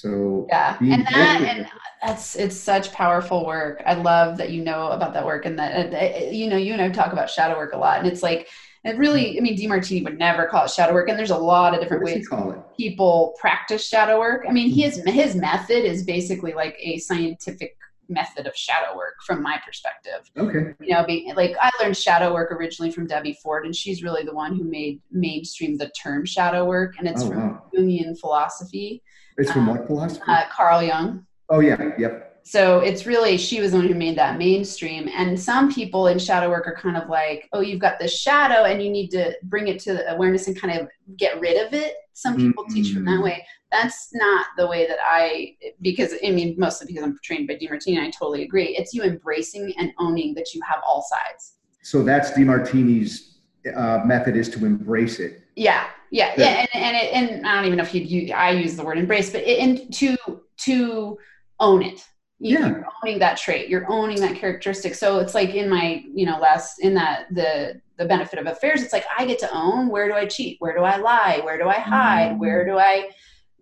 [0.00, 1.68] so yeah, and that and
[2.02, 3.80] that's it's such powerful work.
[3.86, 6.82] I love that you know about that work and that uh, you know you and
[6.82, 8.48] I talk about shadow work a lot, and it's like
[8.82, 9.38] it really.
[9.38, 12.02] I mean, Demartini would never call it shadow work, and there's a lot of different
[12.02, 12.28] ways
[12.76, 14.44] people practice shadow work.
[14.48, 15.10] I mean, his mm-hmm.
[15.10, 17.76] his method is basically like a scientific
[18.08, 20.28] method of shadow work from my perspective.
[20.36, 20.74] Okay.
[20.80, 24.24] You know, be, like I learned shadow work originally from Debbie Ford, and she's really
[24.24, 27.62] the one who made mainstream the term shadow work, and it's oh, from wow.
[27.72, 29.02] Jungian philosophy.
[29.38, 30.22] It's from um, what philosophy?
[30.26, 31.26] Uh, Carl Jung.
[31.50, 32.40] Oh yeah, yep.
[32.46, 35.08] So it's really she was the one who made that mainstream.
[35.08, 38.64] And some people in shadow work are kind of like, oh, you've got this shadow,
[38.64, 41.94] and you need to bring it to awareness and kind of get rid of it.
[42.12, 42.74] Some people mm-hmm.
[42.74, 43.24] teach from that mm-hmm.
[43.24, 43.46] way.
[43.72, 47.98] That's not the way that I, because I mean, mostly because I'm trained by Demartini,
[47.98, 48.76] I totally agree.
[48.76, 51.54] It's you embracing and owning that you have all sides.
[51.82, 53.38] So that's Demartini's
[53.74, 55.42] uh, method is to embrace it.
[55.56, 58.76] Yeah, yeah, yeah, and and, it, and I don't even know if you I use
[58.76, 60.16] the word embrace, but it, and to
[60.58, 61.18] to
[61.58, 62.04] own it.
[62.38, 62.68] You, yeah.
[62.68, 63.68] You're owning that trait.
[63.68, 64.94] You're owning that characteristic.
[64.94, 68.80] So it's like in my you know last in that the the benefit of affairs.
[68.82, 69.88] It's like I get to own.
[69.88, 70.56] Where do I cheat?
[70.60, 71.40] Where do I lie?
[71.42, 72.30] Where do I hide?
[72.30, 72.38] Mm-hmm.
[72.38, 73.10] Where do I,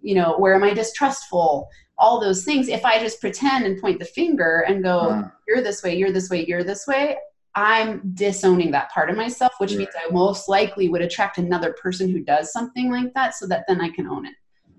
[0.02, 1.68] you know, where am I distrustful?
[1.96, 2.68] All those things.
[2.68, 5.96] If I just pretend and point the finger and go, "You're this way.
[5.96, 6.44] You're this way.
[6.46, 7.16] You're this way,"
[7.54, 12.10] I'm disowning that part of myself, which means I most likely would attract another person
[12.10, 14.34] who does something like that so that then I can own it.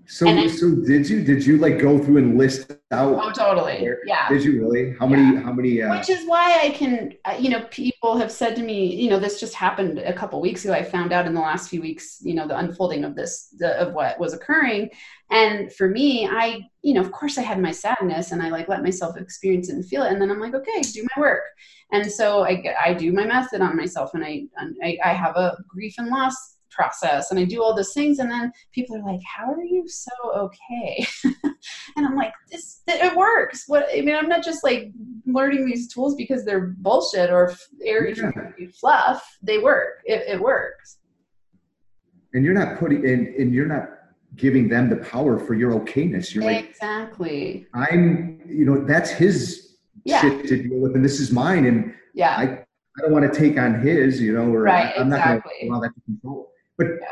[0.06, 3.14] So, I, so did you did you like go through and list out?
[3.14, 3.80] Oh, totally.
[3.80, 4.28] Where, yeah.
[4.28, 4.94] Did you really?
[4.98, 5.40] How many?
[5.42, 5.80] How many?
[5.80, 7.14] Uh, Which is why I can.
[7.24, 10.40] Uh, you know, people have said to me, you know, this just happened a couple
[10.42, 10.74] weeks ago.
[10.74, 13.80] I found out in the last few weeks, you know, the unfolding of this, the,
[13.80, 14.90] of what was occurring,
[15.30, 18.68] and for me, I, you know, of course, I had my sadness, and I like
[18.68, 21.44] let myself experience it and feel it, and then I'm like, okay, do my work,
[21.92, 24.44] and so I I do my method on myself, and I
[24.82, 28.18] I, I have a grief and loss process and I do all those things.
[28.18, 31.06] And then people are like, how are you so okay?
[31.96, 33.64] and I'm like, this, it works.
[33.66, 34.90] What, I mean, I'm not just like
[35.26, 37.54] learning these tools because they're bullshit or
[37.84, 38.66] airy yeah.
[38.78, 39.38] fluff.
[39.42, 40.00] They work.
[40.04, 40.98] It, it works.
[42.32, 43.88] And you're not putting, and, and you're not
[44.36, 46.34] giving them the power for your okayness.
[46.34, 47.66] You're like, exactly.
[47.74, 50.20] I'm, you know, that's his Yeah.
[50.20, 52.36] shit to deal with, and this is mine, and Yeah.
[52.36, 52.42] I,
[52.96, 55.42] I don't want to take on his, you know, or Right, I, am not going
[55.42, 56.52] to allow that to control.
[56.76, 57.06] But Yeah.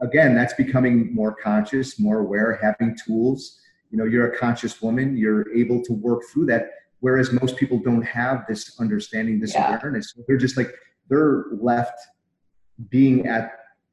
[0.00, 3.60] again, that's becoming more conscious, more aware, having tools.
[3.90, 5.16] You know, you're a conscious woman.
[5.16, 9.76] You're able to work through that, whereas most people don't have this understanding, this Yeah.
[9.78, 10.12] awareness.
[10.26, 10.70] They're just like
[11.08, 11.98] they're left
[12.90, 13.52] being at,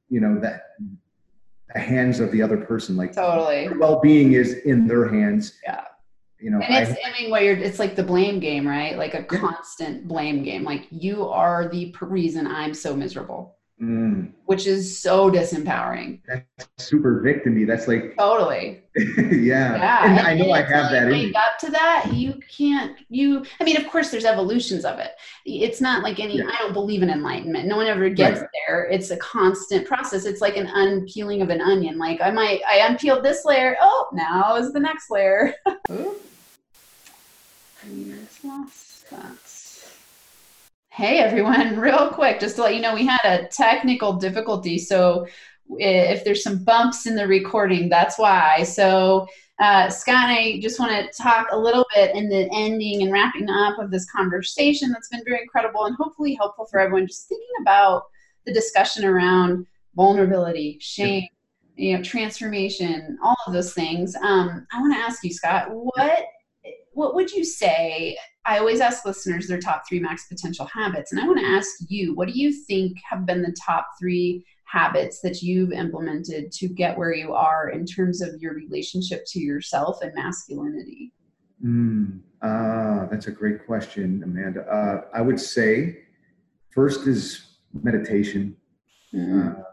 [0.09, 0.63] you know, that
[1.73, 2.95] the hands of the other person.
[2.97, 3.69] Like Totally.
[3.77, 5.59] well-being is in their hands.
[5.63, 5.83] Yeah.
[6.39, 8.97] You know, And it's, I, I mean, what you're, it's like the blame game, right?
[8.97, 10.63] Like a constant blame game.
[10.65, 16.21] Like you are the reason I'm so miserable, mm, which is so disempowering.
[16.27, 16.45] that's
[16.77, 17.67] super victimy.
[17.67, 18.81] That's like, Totally.
[18.95, 19.75] yeah.
[19.75, 20.05] Yeah.
[20.05, 22.97] And I know I have that Wake up to that, you can't.
[23.09, 23.43] You.
[23.59, 25.11] I mean, of course, there's evolutions of it.
[25.45, 26.37] It's not like any.
[26.37, 26.49] Yeah.
[26.51, 27.67] I don't believe in enlightenment.
[27.67, 28.85] No one ever gets there.
[28.85, 30.25] It's a constant process.
[30.25, 31.97] It's like an unpeeling of an onion.
[31.97, 33.75] Like I might, I unpeeled this layer.
[33.81, 35.55] Oh, now is the next layer.
[35.67, 35.77] I
[37.85, 39.42] just lost that.
[40.95, 44.77] Hey everyone, real quick, just to let you know, we had a technical difficulty.
[44.77, 45.25] So
[45.79, 48.61] if there's some bumps in the recording, that's why.
[48.61, 49.27] So
[49.59, 53.11] uh, Scott and I just want to talk a little bit in the ending and
[53.11, 57.07] wrapping up of this conversation that's been very incredible and hopefully helpful for everyone.
[57.07, 58.03] Just thinking about
[58.45, 59.65] the discussion around
[59.95, 61.27] vulnerability, shame,
[61.75, 64.15] you know, transformation, all of those things.
[64.17, 66.25] Um, I want to ask you, Scott, what
[66.91, 68.15] what would you say?
[68.45, 71.69] I always ask listeners their top three max potential habits, and I want to ask
[71.87, 76.67] you, what do you think have been the top three habits that you've implemented to
[76.67, 81.13] get where you are in terms of your relationship to yourself and masculinity?
[81.63, 84.61] Mm, ah, that's a great question, Amanda.
[84.63, 85.99] Uh, I would say
[86.71, 88.57] first is meditation.
[89.13, 89.57] Mm.
[89.57, 89.63] Uh,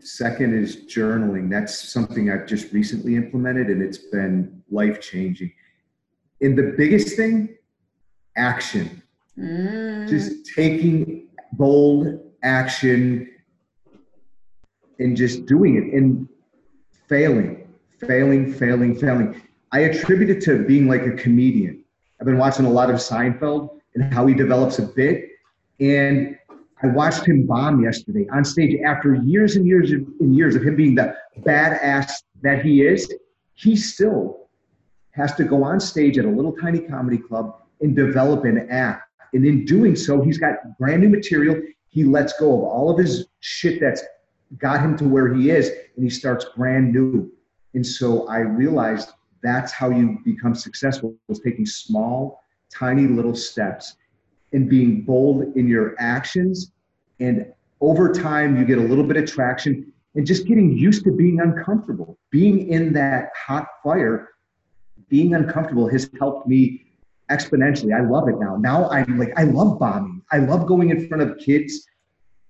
[0.00, 1.48] second is journaling.
[1.50, 5.52] That's something I've just recently implemented, and it's been life changing.
[6.40, 7.56] And the biggest thing,
[8.36, 9.02] action.
[9.38, 10.08] Mm.
[10.08, 13.28] Just taking bold action
[14.98, 16.28] and just doing it and
[17.08, 17.66] failing,
[17.98, 19.42] failing, failing, failing.
[19.72, 21.84] I attribute it to being like a comedian.
[22.20, 25.24] I've been watching a lot of Seinfeld and how he develops a bit.
[25.80, 26.36] And
[26.82, 30.76] I watched him bomb yesterday on stage after years and years and years of him
[30.76, 32.12] being the badass
[32.42, 33.12] that he is.
[33.54, 34.48] He still
[35.12, 39.02] has to go on stage at a little tiny comedy club and develop an app.
[39.32, 41.60] And in doing so, he's got brand new material.
[41.88, 44.02] He lets go of all of his shit that's
[44.58, 47.30] got him to where he is, and he starts brand new.
[47.74, 49.10] And so I realized
[49.42, 53.96] that's how you become successful was taking small, tiny little steps
[54.52, 56.72] and being bold in your actions.
[57.20, 61.12] And over time, you get a little bit of traction and just getting used to
[61.12, 62.18] being uncomfortable.
[62.30, 64.30] Being in that hot fire,
[65.08, 66.89] being uncomfortable has helped me
[67.30, 67.94] exponentially.
[67.94, 68.56] I love it now.
[68.56, 70.22] Now I'm like, I love bombing.
[70.32, 71.86] I love going in front of kids.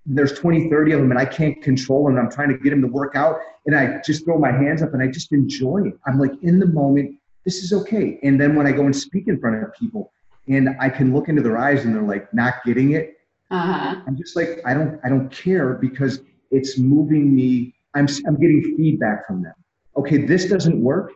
[0.05, 2.17] There's 20, 30 of them, and I can't control them.
[2.17, 4.93] I'm trying to get them to work out, and I just throw my hands up
[4.93, 5.93] and I just enjoy it.
[6.07, 7.15] I'm like in the moment.
[7.45, 8.19] This is okay.
[8.23, 10.11] And then when I go and speak in front of people,
[10.47, 13.17] and I can look into their eyes and they're like not getting it,
[13.51, 14.01] Uh-huh.
[14.07, 16.21] I'm just like I don't I don't care because
[16.51, 17.73] it's moving me.
[17.95, 19.53] I'm I'm getting feedback from them.
[19.97, 21.11] Okay, this doesn't work,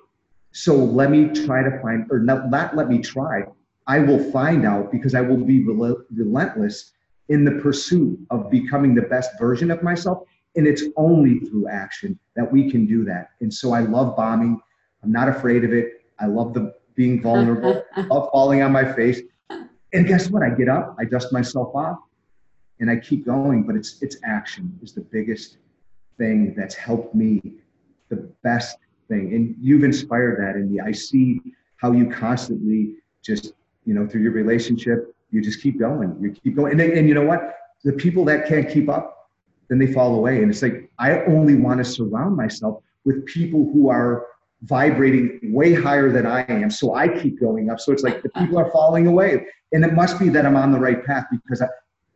[0.55, 3.43] so let me try to find or not, not let me try.
[3.87, 6.93] I will find out because I will be rel- relentless
[7.27, 10.19] in the pursuit of becoming the best version of myself.
[10.55, 13.31] And it's only through action that we can do that.
[13.41, 14.57] And so I love bombing.
[15.03, 16.05] I'm not afraid of it.
[16.21, 17.83] I love the being vulnerable.
[17.97, 19.19] Love falling on my face.
[19.49, 20.41] And guess what?
[20.41, 21.99] I get up, I dust myself off,
[22.79, 23.63] and I keep going.
[23.63, 25.57] But it's it's action is the biggest
[26.17, 27.41] thing that's helped me,
[28.07, 28.77] the best
[29.07, 29.33] thing.
[29.33, 30.79] And you've inspired that in me.
[30.79, 31.41] I see
[31.77, 33.53] how you constantly just,
[33.85, 36.15] you know, through your relationship, you just keep going.
[36.21, 36.71] You keep going.
[36.71, 37.55] And then, and you know what?
[37.83, 39.29] The people that can't keep up,
[39.69, 40.41] then they fall away.
[40.41, 44.27] And it's like I only want to surround myself with people who are
[44.63, 46.69] vibrating way higher than I am.
[46.69, 47.79] So I keep going up.
[47.79, 49.45] So it's like the people are falling away.
[49.73, 51.67] And it must be that I'm on the right path because I,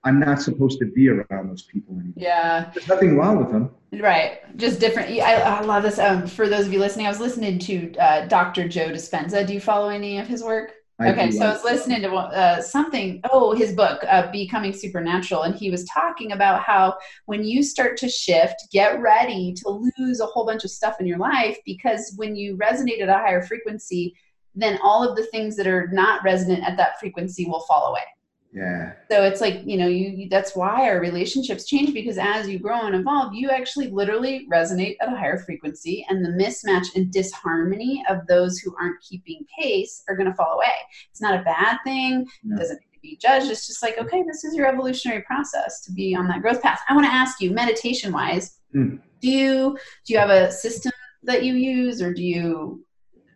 [0.03, 2.13] I'm not supposed to be around those people anymore.
[2.15, 2.71] Yeah.
[2.73, 3.71] There's nothing wrong with them.
[3.91, 4.39] Right.
[4.57, 5.09] Just different.
[5.09, 5.99] I, I love this.
[5.99, 8.67] Um, for those of you listening, I was listening to uh, Dr.
[8.67, 9.45] Joe Dispenza.
[9.45, 10.73] Do you follow any of his work?
[11.01, 13.21] I okay, so I was listening to uh, something.
[13.31, 17.95] Oh, his book, uh, Becoming Supernatural, and he was talking about how when you start
[17.97, 22.13] to shift, get ready to lose a whole bunch of stuff in your life because
[22.17, 24.13] when you resonate at a higher frequency,
[24.55, 28.03] then all of the things that are not resonant at that frequency will fall away.
[28.51, 28.93] Yeah.
[29.11, 32.87] So it's like, you know, you that's why our relationships change because as you grow
[32.87, 38.03] and evolve, you actually literally resonate at a higher frequency and the mismatch and disharmony
[38.09, 40.73] of those who aren't keeping pace are going to fall away.
[41.11, 42.25] It's not a bad thing.
[42.43, 42.55] No.
[42.55, 43.51] It doesn't need to be judged.
[43.51, 46.81] It's just like, okay, this is your evolutionary process to be on that growth path.
[46.89, 48.99] I want to ask you, meditation wise, Mm.
[49.19, 50.91] do you do you have a system
[51.23, 52.85] that you use or do you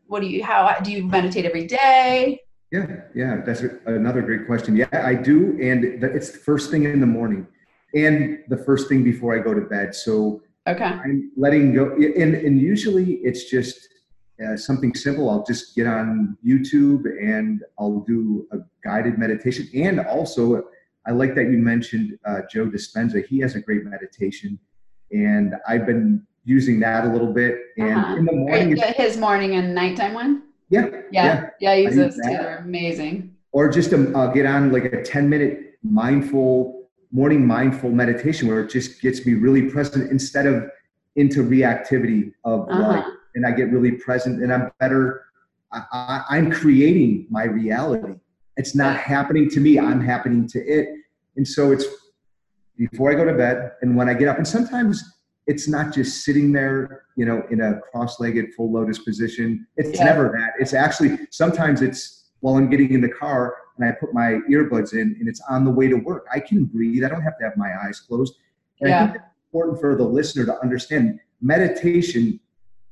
[0.05, 2.39] what do you how do you meditate every day?
[2.73, 4.75] Yeah, yeah, that's another great question.
[4.75, 7.45] Yeah, I do, and it's the first thing in the morning,
[7.93, 9.93] and the first thing before I go to bed.
[9.93, 10.85] So Okay.
[11.05, 11.85] I'm letting go,
[12.21, 13.77] and and usually it's just
[14.43, 15.29] uh, something simple.
[15.29, 20.63] I'll just get on YouTube and I'll do a guided meditation, and also
[21.05, 23.23] I like that you mentioned uh, Joe Dispenza.
[23.31, 24.57] He has a great meditation,
[25.11, 27.53] and I've been using that a little bit.
[27.77, 28.15] And Uh-huh.
[28.19, 30.33] in the morning, his morning and nighttime one?
[30.69, 31.49] Yeah, Yeah.
[31.59, 32.21] Yeah, use those too.
[32.23, 33.35] They're amazing.
[33.51, 38.61] or just um, uh, get on like a 10 minute mindful morning mindful meditation where
[38.61, 40.63] it just gets me really present instead of
[41.15, 42.81] into reactivity of Uh-huh.
[42.93, 43.05] life
[43.35, 45.25] and i get really present and i'm better
[45.71, 48.13] I, I, i'm creating my reality
[48.57, 50.87] it's not happening to me i'm happening to it
[51.37, 51.85] and so it's
[52.77, 55.03] before i go to bed and when i get up and sometimes
[55.47, 60.05] it's not just sitting there you know in a cross-legged full lotus position it's Yeah.
[60.05, 64.13] never that it's actually sometimes it's while i'm getting in the car and i put
[64.13, 67.21] my earbuds in and it's on the way to work i can breathe i don't
[67.21, 68.35] have to have my eyes closed
[68.81, 69.05] and i Yeah.
[69.07, 72.39] think it's important for the listener to understand meditation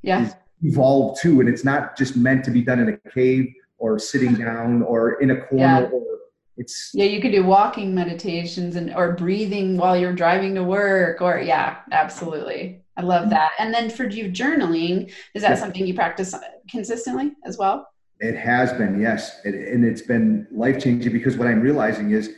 [0.01, 0.31] Yeah.
[0.61, 4.33] evolved too and it's not just meant to be done in a cave or sitting
[4.35, 5.89] down or in a corner Yeah.
[5.89, 6.10] or
[6.57, 11.21] it's Yeah, you could do walking meditations and or breathing while you're driving to work
[11.21, 12.81] or yeah, absolutely.
[12.97, 13.31] I love mm-hmm.
[13.31, 13.51] that.
[13.59, 15.55] And then for you journaling, is that Yeah.
[15.55, 16.39] something you practice uh,
[16.69, 17.87] consistently as well?
[18.19, 19.41] It has been, yes.
[19.45, 22.35] It, and it's been life changing because what I'm realizing is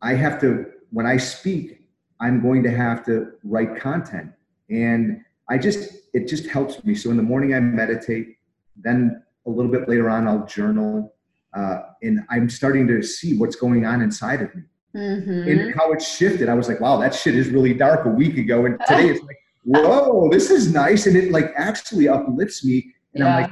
[0.00, 1.80] I have to, when I speak,
[2.20, 4.32] I'm going to have to write content.
[4.70, 5.20] And
[5.50, 6.94] I just, it just helps me.
[6.94, 8.38] So in the morning, I meditate.
[8.76, 11.13] Then a little bit later on, I'll journal.
[11.54, 14.62] Uh, and I'm starting to see what's going on inside of me
[14.96, 15.48] Mm-hmm.
[15.48, 16.48] and how it's shifted.
[16.48, 18.64] I was like, wow, that shit is really dark a week ago.
[18.66, 21.06] And today it's like, whoa, this is nice.
[21.06, 22.92] And it like actually uplifts me.
[23.12, 23.50] And I'm like,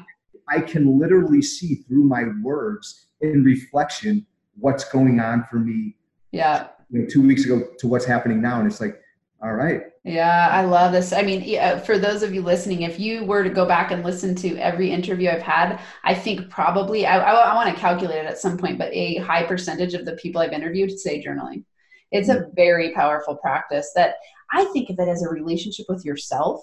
[0.49, 4.25] I can literally see through my words in reflection
[4.57, 5.97] what's going on for me
[6.31, 6.69] Yeah.
[6.91, 8.61] you know, two weeks ago to what's happening now.
[8.61, 9.01] And it's like,
[9.43, 11.13] all right, Yeah, I love this.
[11.13, 14.03] I mean, yeah, for those of you listening, if you were to go back and
[14.03, 18.19] listen to every interview I've had, I think probably, I, I, I want to calculate
[18.19, 21.65] it at some point, but a high percentage of the people I've interviewed say journaling.
[22.11, 22.51] It's a hmm.
[22.57, 24.17] very powerful practice that
[24.51, 26.63] I think of it as a relationship with yourself.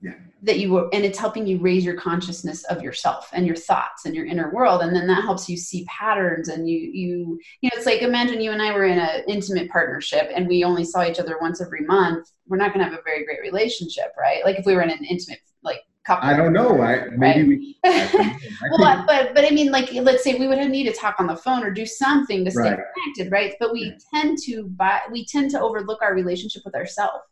[0.00, 0.14] Yeah.
[0.42, 4.04] That you were, and it's helping you raise your consciousness of yourself and your thoughts
[4.04, 6.48] and your inner world, and then that helps you see patterns.
[6.48, 9.68] And you, you, you know, it's like imagine you and I were in an intimate
[9.70, 12.30] partnership, and we only saw each other once every month.
[12.46, 14.44] We're not going to have a very great relationship, right?
[14.44, 16.28] Like if we were in an intimate like couple.
[16.28, 16.80] I don't know.
[16.82, 17.78] I maybe we.
[17.84, 18.20] I know.
[18.20, 21.16] I well, but but I mean, like, let's say we would have need to talk
[21.18, 22.78] on the phone or do something to stay Right.
[22.94, 23.54] connected, right?
[23.60, 27.24] But we tend to buy, we tend to overlook our relationship with ourselves.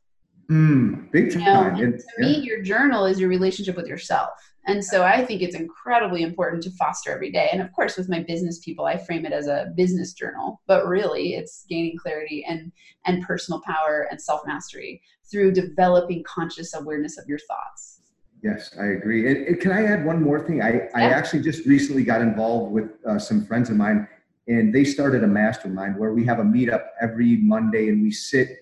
[0.51, 1.75] Mm, big You know, time.
[1.75, 2.27] and And- to yeah.
[2.27, 4.31] me, your journal is your relationship with yourself,
[4.67, 7.49] and so I think it's incredibly important to foster every day.
[7.53, 10.87] And of course, with my business people, I frame it as a business journal, but
[10.87, 12.71] really, it's gaining clarity and
[13.07, 18.01] and personal power and self mastery through developing conscious awareness of your thoughts.
[18.45, 19.29] Yes, I agree.
[19.29, 20.63] And, and can I add one more thing?
[20.63, 24.07] I, I actually just recently got involved with uh, some friends of mine,
[24.47, 28.59] and they started a mastermind where we have a meetup every Monday, and we sit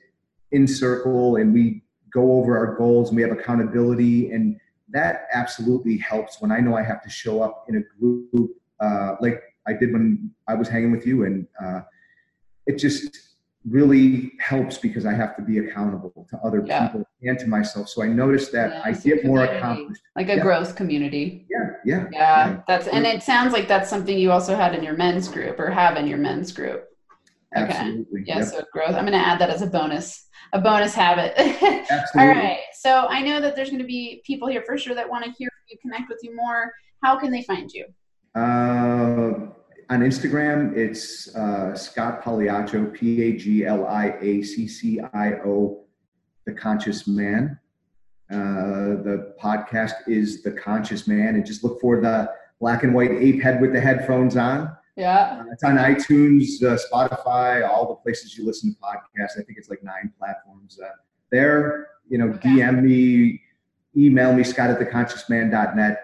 [0.55, 1.83] in circle and we
[2.13, 4.57] go over our goals, and we have accountability, and
[4.91, 8.51] that absolutely helps when I know I have to show up in a group
[8.81, 11.81] uh, like I did when I was hanging with you, and uh,
[12.67, 13.19] it just
[13.69, 16.89] really helps because I have to be accountable to other Yeah.
[16.89, 17.89] people and to myself.
[17.89, 20.03] So I notice that Yeah, I get more accomplished.
[20.15, 20.43] like a Yeah.
[20.43, 21.47] growth community.
[21.51, 24.97] Yeah, yeah, Yeah, that's and it sounds like that's something you also had in your
[24.97, 26.85] men's group or have in your men's group.
[27.57, 27.73] Okay.
[27.73, 28.25] absolutely.
[28.27, 28.95] Yeah, Yep, so growth.
[28.95, 31.35] I'm going to add that as a bonus, a bonus habit.
[31.39, 32.11] absolutely.
[32.17, 32.61] All right.
[32.73, 35.31] So I know that there's going to be people here for sure that want to
[35.33, 36.73] hear from you, connect with you more.
[37.03, 37.87] How can they find you?
[38.35, 39.51] Uh,
[39.91, 45.35] on Instagram, it's uh, Scott Pagliaccio, P A G L I A C C I
[45.45, 45.85] O,
[46.47, 47.59] The Conscious Man.
[48.33, 52.31] Uh, the podcast is The Conscious Man, and just look for the
[52.61, 54.75] black and white ape head with the headphones on.
[54.97, 55.43] Yeah.
[55.43, 59.33] Uh, it's on iTunes, uh, Spotify, all the places you listen to podcasts.
[59.39, 60.79] I think it's like nine platforms.
[60.81, 60.89] Uh,
[61.31, 62.51] there, you know, Okay.
[62.51, 63.41] DM me,
[63.97, 66.01] email me, Scott at theconsciousman.net.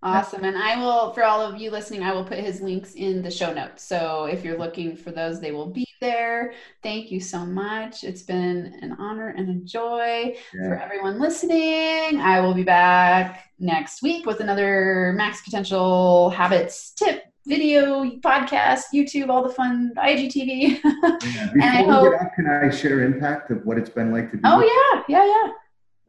[0.00, 0.44] Awesome.
[0.44, 3.30] And I will, for all of you listening, I will put his links in the
[3.32, 3.82] show notes.
[3.82, 6.52] So if you're looking for those, they will be there.
[6.84, 8.04] Thank you so much.
[8.04, 10.68] It's been an honor and a joy yeah.
[10.68, 12.20] for everyone listening.
[12.20, 19.30] I will be back next week with another Max Potential Habits tip video, podcast, YouTube,
[19.30, 20.80] all the fun, IGTV.
[20.82, 24.36] yeah, and I hope, out, can I share impact of what it's been like to
[24.36, 24.42] be?
[24.44, 25.52] Oh, yeah, yeah, yeah.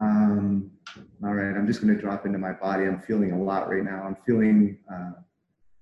[0.00, 0.70] Um,
[1.24, 2.84] all right, I'm just going to drop into my body.
[2.84, 4.02] I'm feeling a lot right now.
[4.02, 5.12] I'm feeling, uh,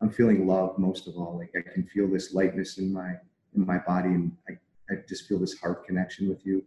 [0.00, 1.36] I'm feeling love most of all.
[1.38, 3.14] Like I can feel this lightness in my
[3.54, 4.52] in my body, and I,
[4.92, 6.64] I just feel this heart connection with you.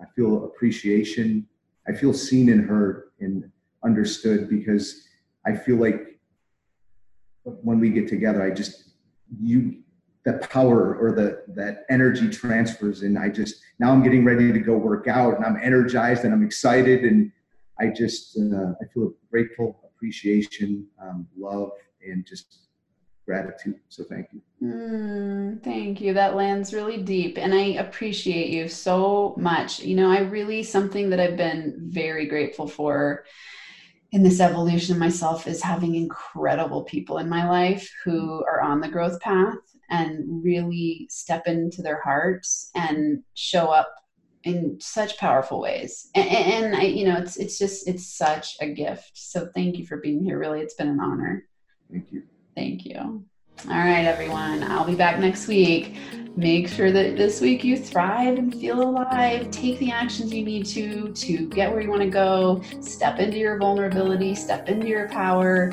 [0.00, 1.46] I feel appreciation.
[1.88, 3.50] I feel seen and heard and
[3.84, 5.04] understood because
[5.46, 6.09] I feel like
[7.44, 8.90] when we get together, I just
[9.40, 9.82] you
[10.24, 14.58] the power or the that energy transfers and i just now i'm getting ready to
[14.58, 17.32] go work out and i'm energized and i'm excited and
[17.80, 21.70] i just uh, i feel grateful appreciation um, love
[22.06, 22.70] and just
[23.26, 23.78] gratitude.
[23.88, 24.40] So thank you.
[24.60, 26.14] Mm, thank you.
[26.14, 29.80] That lands really deep and i appreciate you so much.
[29.80, 33.24] You know i really something that i've been very grateful for
[34.12, 38.80] in this evolution of myself is having incredible people in my life who are on
[38.80, 39.56] the growth path
[39.88, 43.94] and really step into their hearts and show up
[44.44, 46.08] in such powerful ways.
[46.14, 49.12] And, and, i you know it's it's just it's such a gift.
[49.14, 50.38] So thank you for being here.
[50.38, 51.46] Really it's been an honor.
[51.90, 52.22] Thank you.
[52.56, 53.24] Thank you
[53.68, 55.96] all right everyone i'll be back next week
[56.36, 60.64] make sure that this week you thrive and feel alive take the actions you need
[60.64, 65.08] to to get where you want to go step into your vulnerability step into your
[65.08, 65.70] power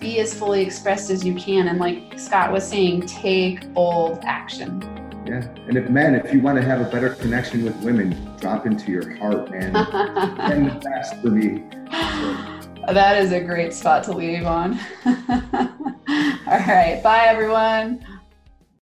[0.00, 1.68] be as fully expressed as you can.
[1.68, 4.80] And like Scott was saying, take bold action.
[5.26, 5.46] Yeah.
[5.68, 8.90] And if men, if you want to have a better connection with women, drop into
[8.90, 9.76] your heart, man.
[9.76, 12.46] and the best for me.
[12.86, 14.78] That is a great spot to leave on.
[15.06, 15.12] All
[16.46, 17.00] right.
[17.02, 18.04] Bye, everyone.